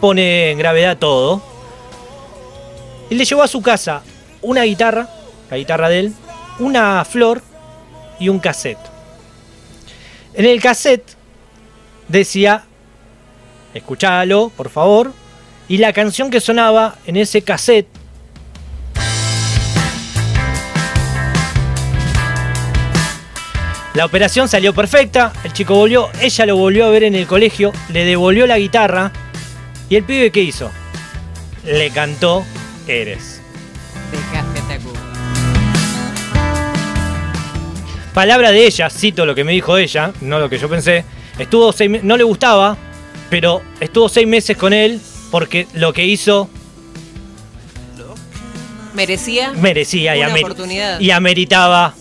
pone 0.00 0.52
en 0.52 0.58
gravedad 0.58 0.96
todo. 0.96 1.42
Y 3.10 3.16
le 3.16 3.24
llevó 3.24 3.42
a 3.42 3.48
su 3.48 3.60
casa 3.62 4.02
una 4.42 4.62
guitarra, 4.62 5.08
la 5.50 5.56
guitarra 5.56 5.88
de 5.88 5.98
él, 5.98 6.14
una 6.60 7.04
flor 7.04 7.42
y 8.20 8.28
un 8.28 8.38
cassette. 8.38 8.78
En 10.34 10.44
el 10.44 10.62
cassette 10.62 11.16
decía, 12.06 12.62
escuchalo, 13.74 14.52
por 14.56 14.70
favor, 14.70 15.12
y 15.66 15.78
la 15.78 15.92
canción 15.92 16.30
que 16.30 16.40
sonaba 16.40 16.94
en 17.06 17.16
ese 17.16 17.42
cassette 17.42 17.88
La 23.98 24.04
operación 24.06 24.48
salió 24.48 24.72
perfecta, 24.72 25.32
el 25.42 25.52
chico 25.52 25.74
volvió, 25.74 26.08
ella 26.22 26.46
lo 26.46 26.54
volvió 26.54 26.86
a 26.86 26.88
ver 26.88 27.02
en 27.02 27.16
el 27.16 27.26
colegio, 27.26 27.72
le 27.88 28.04
devolvió 28.04 28.46
la 28.46 28.56
guitarra 28.56 29.10
y 29.88 29.96
el 29.96 30.04
pibe 30.04 30.30
¿qué 30.30 30.40
hizo? 30.40 30.70
Le 31.64 31.90
cantó 31.90 32.44
Eres. 32.86 33.40
Palabra 38.14 38.52
de 38.52 38.66
ella, 38.68 38.88
cito 38.88 39.26
lo 39.26 39.34
que 39.34 39.42
me 39.42 39.50
dijo 39.50 39.76
ella, 39.76 40.12
no 40.20 40.38
lo 40.38 40.48
que 40.48 40.58
yo 40.58 40.68
pensé. 40.68 41.04
Estuvo 41.36 41.72
seis 41.72 41.90
no 42.04 42.16
le 42.16 42.22
gustaba, 42.22 42.76
pero 43.30 43.62
estuvo 43.80 44.08
seis 44.08 44.28
meses 44.28 44.56
con 44.56 44.72
él 44.72 45.00
porque 45.32 45.66
lo 45.72 45.92
que 45.92 46.04
hizo 46.04 46.48
Merecía. 48.94 49.50
merecía 49.54 50.16
y, 50.16 50.20
amer- 50.22 50.44
oportunidad. 50.44 51.00
y 51.00 51.10
ameritaba 51.10 51.94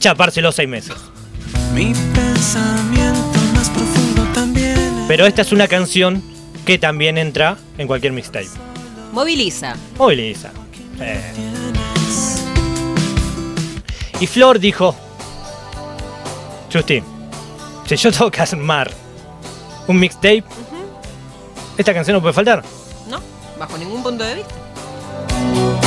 chaparse 0.00 0.40
los 0.42 0.56
seis 0.56 0.68
meses. 0.68 0.94
Mi 1.78 1.94
pensamiento 2.12 3.38
más 3.54 3.70
profundo 3.70 4.24
también. 4.34 5.04
Pero 5.06 5.26
esta 5.26 5.42
es 5.42 5.52
una 5.52 5.68
canción 5.68 6.24
que 6.66 6.76
también 6.76 7.16
entra 7.18 7.56
en 7.78 7.86
cualquier 7.86 8.12
mixtape. 8.12 8.48
Moviliza. 9.12 9.76
Moviliza. 9.96 10.50
Eh. 11.00 11.32
Y 14.18 14.26
Flor 14.26 14.58
dijo, 14.58 14.96
Justi, 16.72 17.00
si 17.86 17.94
yo 17.94 18.10
tengo 18.10 18.28
que 18.32 18.40
armar 18.40 18.90
un 19.86 20.00
mixtape, 20.00 20.42
esta 21.76 21.94
canción 21.94 22.16
no 22.16 22.20
puede 22.20 22.34
faltar. 22.34 22.64
¿No? 23.08 23.20
Bajo 23.56 23.78
ningún 23.78 24.02
punto 24.02 24.24
de 24.24 24.34
vista. 24.34 25.77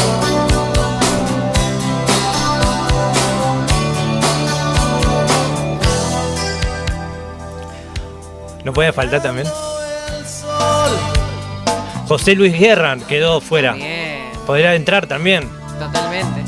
No 8.63 8.73
puede 8.73 8.93
faltar 8.93 9.21
también. 9.21 9.47
José 12.07 12.35
Luis 12.35 12.57
Guerra 12.57 12.97
quedó 13.07 13.41
fuera. 13.41 13.73
Bien. 13.73 14.31
Podría 14.45 14.75
entrar 14.75 15.07
también. 15.07 15.49
Totalmente. 15.79 16.43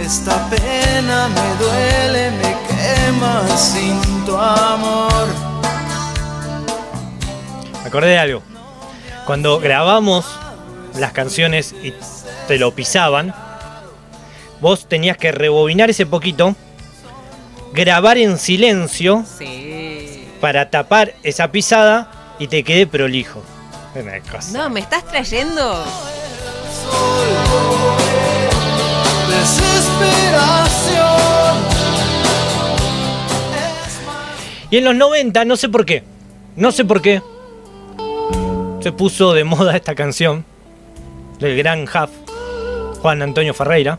Esta 0.00 0.50
pena 0.50 1.28
me 1.28 1.64
duele, 1.64 2.30
me 2.32 2.56
quema 2.68 3.56
sin 3.56 4.24
tu 4.26 4.36
amor. 4.36 5.28
Acordé 7.86 8.08
de 8.08 8.18
algo. 8.18 8.42
Cuando 9.24 9.60
grabamos 9.60 10.26
las 10.98 11.12
canciones 11.12 11.74
y 11.82 11.94
te 12.48 12.58
lo 12.58 12.72
pisaban, 12.74 13.34
vos 14.60 14.86
tenías 14.88 15.16
que 15.16 15.32
rebobinar 15.32 15.88
ese 15.90 16.04
poquito, 16.04 16.54
grabar 17.72 18.18
en 18.18 18.38
silencio 18.38 19.24
Sí. 19.38 19.83
Para 20.44 20.68
tapar 20.68 21.14
esa 21.22 21.50
pisada 21.50 22.36
y 22.38 22.48
te 22.48 22.64
quede 22.64 22.86
prolijo. 22.86 23.42
Una 23.94 24.20
cosa. 24.20 24.52
No, 24.52 24.68
¿me 24.68 24.80
estás 24.80 25.02
trayendo? 25.06 25.82
Y 34.70 34.76
en 34.76 34.84
los 34.84 34.94
90, 34.94 35.46
no 35.46 35.56
sé 35.56 35.70
por 35.70 35.86
qué, 35.86 36.04
no 36.56 36.72
sé 36.72 36.84
por 36.84 37.00
qué, 37.00 37.22
se 38.80 38.92
puso 38.92 39.32
de 39.32 39.44
moda 39.44 39.74
esta 39.74 39.94
canción 39.94 40.44
del 41.38 41.56
gran 41.56 41.84
Huff, 41.84 42.10
Juan 43.00 43.22
Antonio 43.22 43.54
Ferreira. 43.54 43.98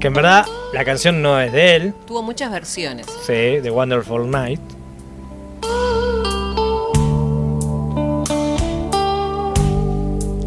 Que 0.00 0.06
en 0.06 0.14
verdad 0.14 0.46
la 0.72 0.84
canción 0.84 1.20
no 1.20 1.38
es 1.40 1.52
de 1.52 1.76
él, 1.76 1.94
Tuvo 2.06 2.22
muchas 2.22 2.50
versiones. 2.50 3.06
sí, 3.26 3.32
de 3.32 3.70
Wonderful 3.70 4.30
Night. 4.30 4.60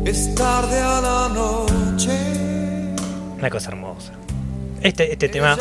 Es 0.05 0.35
tarde 0.35 0.79
a 0.79 1.01
la 1.01 1.29
noche. 1.33 2.11
Una 3.37 3.49
cosa 3.49 3.69
hermosa. 3.69 4.13
Este, 4.81 5.11
este 5.11 5.29
tema 5.29 5.57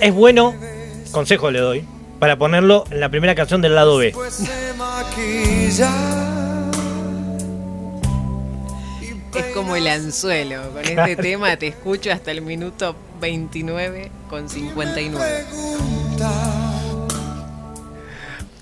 es 0.00 0.14
bueno, 0.14 0.54
consejo 1.10 1.50
le 1.50 1.58
doy, 1.60 1.84
para 2.18 2.36
ponerlo 2.36 2.84
en 2.90 3.00
la 3.00 3.08
primera 3.08 3.34
canción 3.34 3.62
del 3.62 3.74
lado 3.74 3.96
B. 3.96 4.12
Es 9.34 9.54
como 9.54 9.76
el 9.76 9.86
anzuelo. 9.86 10.70
Con 10.72 10.84
este 10.84 11.16
tema 11.16 11.56
te 11.56 11.68
escucho 11.68 12.12
hasta 12.12 12.30
el 12.30 12.42
minuto 12.42 12.96
29 13.20 14.10
con 14.28 14.48
59. 14.48 15.46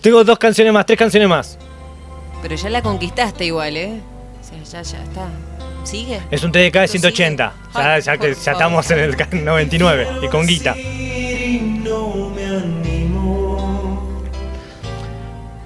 Tengo 0.01 0.25
dos 0.25 0.39
canciones 0.39 0.73
más, 0.73 0.87
tres 0.87 0.99
canciones 0.99 1.29
más. 1.29 1.59
Pero 2.43 2.55
ya 2.55 2.71
la 2.71 2.83
conquistaste 2.83 3.47
igual, 3.47 3.77
¿eh? 3.77 4.01
O 4.41 4.65
sea, 4.67 4.83
ya, 4.83 4.83
ya 4.83 5.03
está. 5.03 5.29
¿Sigue? 5.85 6.21
Es 6.31 6.45
un 6.45 6.53
TDK 6.53 6.75
de 6.81 6.89
180. 6.89 7.53
Ya, 8.05 8.19
que 8.19 8.31
estamos 8.31 8.91
en 8.91 8.99
el 8.99 9.17
99 9.45 10.09
y 10.23 10.29
con 10.29 10.47
guita. 10.47 10.77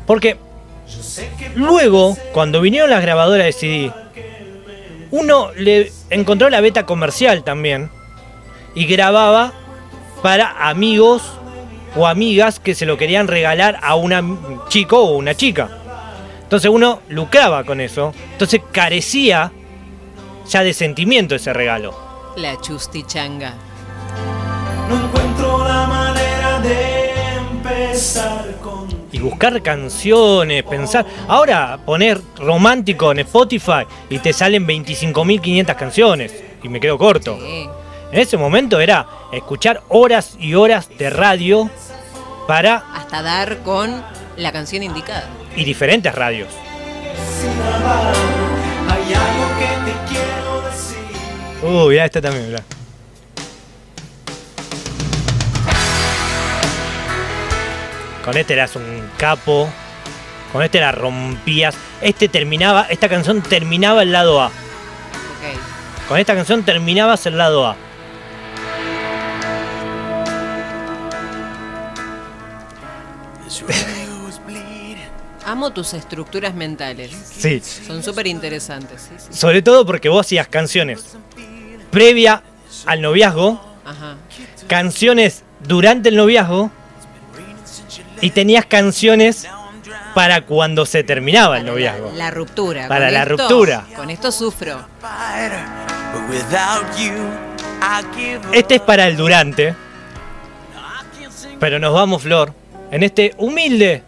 Porque 0.07 0.37
luego, 1.55 2.17
cuando 2.33 2.61
vinieron 2.61 2.91
las 2.91 3.03
grabadoras 3.03 3.47
de 3.47 3.53
CD, 3.53 3.93
uno 5.13 5.53
le 5.55 5.93
encontró 6.11 6.51
la 6.51 6.61
beta 6.61 6.85
comercial 6.85 7.45
también 7.45 7.91
y 8.75 8.87
grababa 8.87 9.53
para 10.23 10.69
amigos 10.69 11.23
o 11.95 12.07
amigas 12.07 12.59
que 12.59 12.75
se 12.75 12.87
lo 12.87 12.97
querían 12.97 13.29
regalar 13.29 13.79
a 13.83 13.95
un 13.95 14.61
chico 14.69 14.99
o 14.99 15.17
una 15.17 15.35
chica. 15.35 15.69
Entonces 16.43 16.71
uno 16.71 17.01
lucraba 17.09 17.65
con 17.65 17.81
eso. 17.81 18.15
Entonces 18.33 18.63
carecía 18.73 19.53
ya 20.49 20.63
de 20.63 20.73
sentimiento 20.73 21.35
ese 21.35 21.53
regalo. 21.53 21.95
La 22.37 22.59
chustichanga. 22.61 23.55
No 24.89 25.05
encuentro 25.05 25.65
la 25.65 25.87
manera 25.87 26.61
de 26.61 27.11
empezar 27.37 28.57
con 28.63 28.82
buscar 29.23 29.63
canciones, 29.63 30.63
pensar. 30.65 31.07
Ahora 31.29 31.79
poner 31.85 32.21
romántico 32.37 33.13
en 33.13 33.21
Spotify 33.21 33.87
y 34.11 34.19
te 34.19 34.33
salen 34.33 34.67
25.500 34.67 35.77
canciones. 35.77 36.35
Y 36.63 36.69
me 36.69 36.81
quedo 36.81 36.99
corto. 36.99 37.39
Sí. 37.41 37.69
En 38.13 38.19
ese 38.19 38.37
momento 38.37 38.79
era 38.79 39.07
escuchar 39.33 39.83
horas 39.89 40.37
y 40.39 40.55
horas 40.55 40.89
de 40.99 41.09
radio 41.09 41.71
para. 42.47 42.85
Hasta 42.95 43.23
dar 43.23 43.59
con 43.59 44.03
la 44.37 44.53
canción 44.53 44.83
indicada. 44.83 45.27
y 45.57 45.65
diferentes 45.65 46.15
radios. 46.15 46.49
Hay 48.89 49.15
algo 49.15 49.47
que 49.59 49.91
te 49.91 50.13
quiero 50.13 50.63
decir. 50.63 51.63
Uy, 51.63 51.91
mirá, 51.91 52.05
este 52.05 52.21
también, 52.21 52.49
mirá. 52.49 52.63
Con 58.25 58.37
este 58.37 58.53
eras 58.53 58.77
un 58.77 59.02
capo 59.23 59.69
Con 60.53 60.65
este 60.65 60.81
la 60.81 60.91
rompías. 60.91 61.77
Este 62.01 62.29
terminaba, 62.29 62.89
esta 62.91 63.09
canción 63.09 63.41
terminaba 63.41 64.03
el 64.03 64.11
lado 64.11 64.43
A. 64.43 64.49
Ok. 64.49 66.09
Con 66.09 66.19
esta 66.19 66.35
canción 66.35 66.65
terminabas 66.65 67.25
el 67.27 67.39
lado 67.39 67.69
A. 67.69 67.77
Amo 75.47 75.71
tus 75.71 75.95
estructuras 75.95 76.55
mentales. 76.55 77.13
Sí. 77.25 77.61
Son 77.61 78.03
súper 78.03 78.27
interesantes. 78.27 79.03
Sí, 79.03 79.15
sí. 79.19 79.39
Sobre 79.39 79.63
todo 79.63 79.87
porque 79.87 80.09
vos 80.09 80.27
hacías 80.27 80.49
canciones 80.49 81.17
previa 81.93 82.43
al 82.87 83.01
noviazgo, 83.01 83.61
Ajá. 83.85 84.17
canciones 84.67 85.45
durante 85.61 86.09
el 86.09 86.17
noviazgo 86.17 86.73
y 88.23 88.31
tenías 88.31 88.65
canciones 88.65 89.47
para 90.15 90.43
cuando 90.47 90.87
se 90.87 91.05
terminaba 91.05 91.57
el 91.59 91.63
Para 91.65 91.73
noviazgo. 91.73 92.11
La, 92.13 92.17
la 92.17 92.31
ruptura. 92.31 92.89
Para 92.89 93.07
Con 93.07 93.15
la 93.15 93.23
esto- 93.23 93.37
ruptura. 93.37 93.85
Con 93.95 94.09
esto 94.11 94.33
sufro. 94.33 94.79
Este 98.53 98.75
es 98.77 98.81
para 98.81 99.07
el 99.09 99.17
durante, 99.17 99.75
pero 101.59 101.79
nos 101.79 101.93
vamos, 101.93 102.23
Flor, 102.23 102.53
en 102.91 103.03
este 103.03 103.35
humilde, 103.39 104.03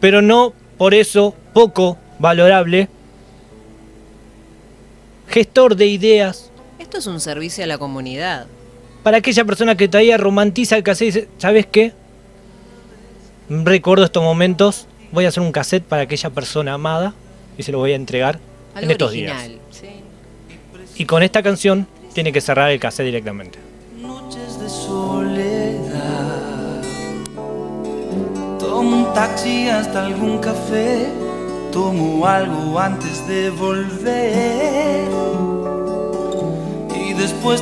pero 0.00 0.22
no 0.22 0.52
por 0.76 0.94
eso 0.94 1.34
poco 1.52 1.98
valorable, 2.18 2.88
gestor 5.28 5.74
de 5.76 5.86
ideas 5.86 6.50
Esto 6.78 6.98
es 6.98 7.06
un 7.06 7.20
servicio 7.20 7.64
a 7.64 7.66
la 7.66 7.78
comunidad. 7.78 8.46
para 9.02 9.18
aquella 9.18 9.44
persona 9.44 9.76
que 9.76 9.88
todavía 9.88 10.16
romantiza 10.16 10.76
el 10.76 10.82
cassette 10.82 11.02
y 11.08 11.12
dice, 11.12 11.28
¿sabes 11.38 11.66
qué? 11.66 11.92
Recuerdo 13.48 14.04
estos 14.04 14.22
momentos, 14.22 14.86
voy 15.10 15.24
a 15.24 15.28
hacer 15.28 15.42
un 15.42 15.52
cassette 15.52 15.84
para 15.84 16.02
aquella 16.02 16.30
persona 16.30 16.74
amada 16.74 17.14
y 17.56 17.62
se 17.62 17.72
lo 17.72 17.78
voy 17.78 17.92
a 17.92 17.96
entregar 17.96 18.38
en 18.76 18.90
estos 18.90 19.10
original. 19.10 19.48
días. 19.48 19.60
sí. 19.70 19.86
Y 20.96 21.06
con 21.06 21.22
esta 21.22 21.42
canción 21.42 21.86
tiene 22.12 22.32
que 22.32 22.40
cerrar 22.40 22.70
el 22.70 22.78
cassette 22.78 23.06
directamente. 23.06 23.58
Noches 24.02 24.60
de 24.60 24.68
soledad. 24.68 26.82
Tomo 28.58 29.06
un 29.06 29.14
taxi 29.14 29.68
hasta 29.68 30.04
algún 30.04 30.38
café. 30.38 31.08
Tomo 31.72 32.26
algo 32.26 32.78
antes 32.78 33.26
de 33.28 33.50
volver. 33.50 35.08
Y 37.00 37.14
después 37.14 37.56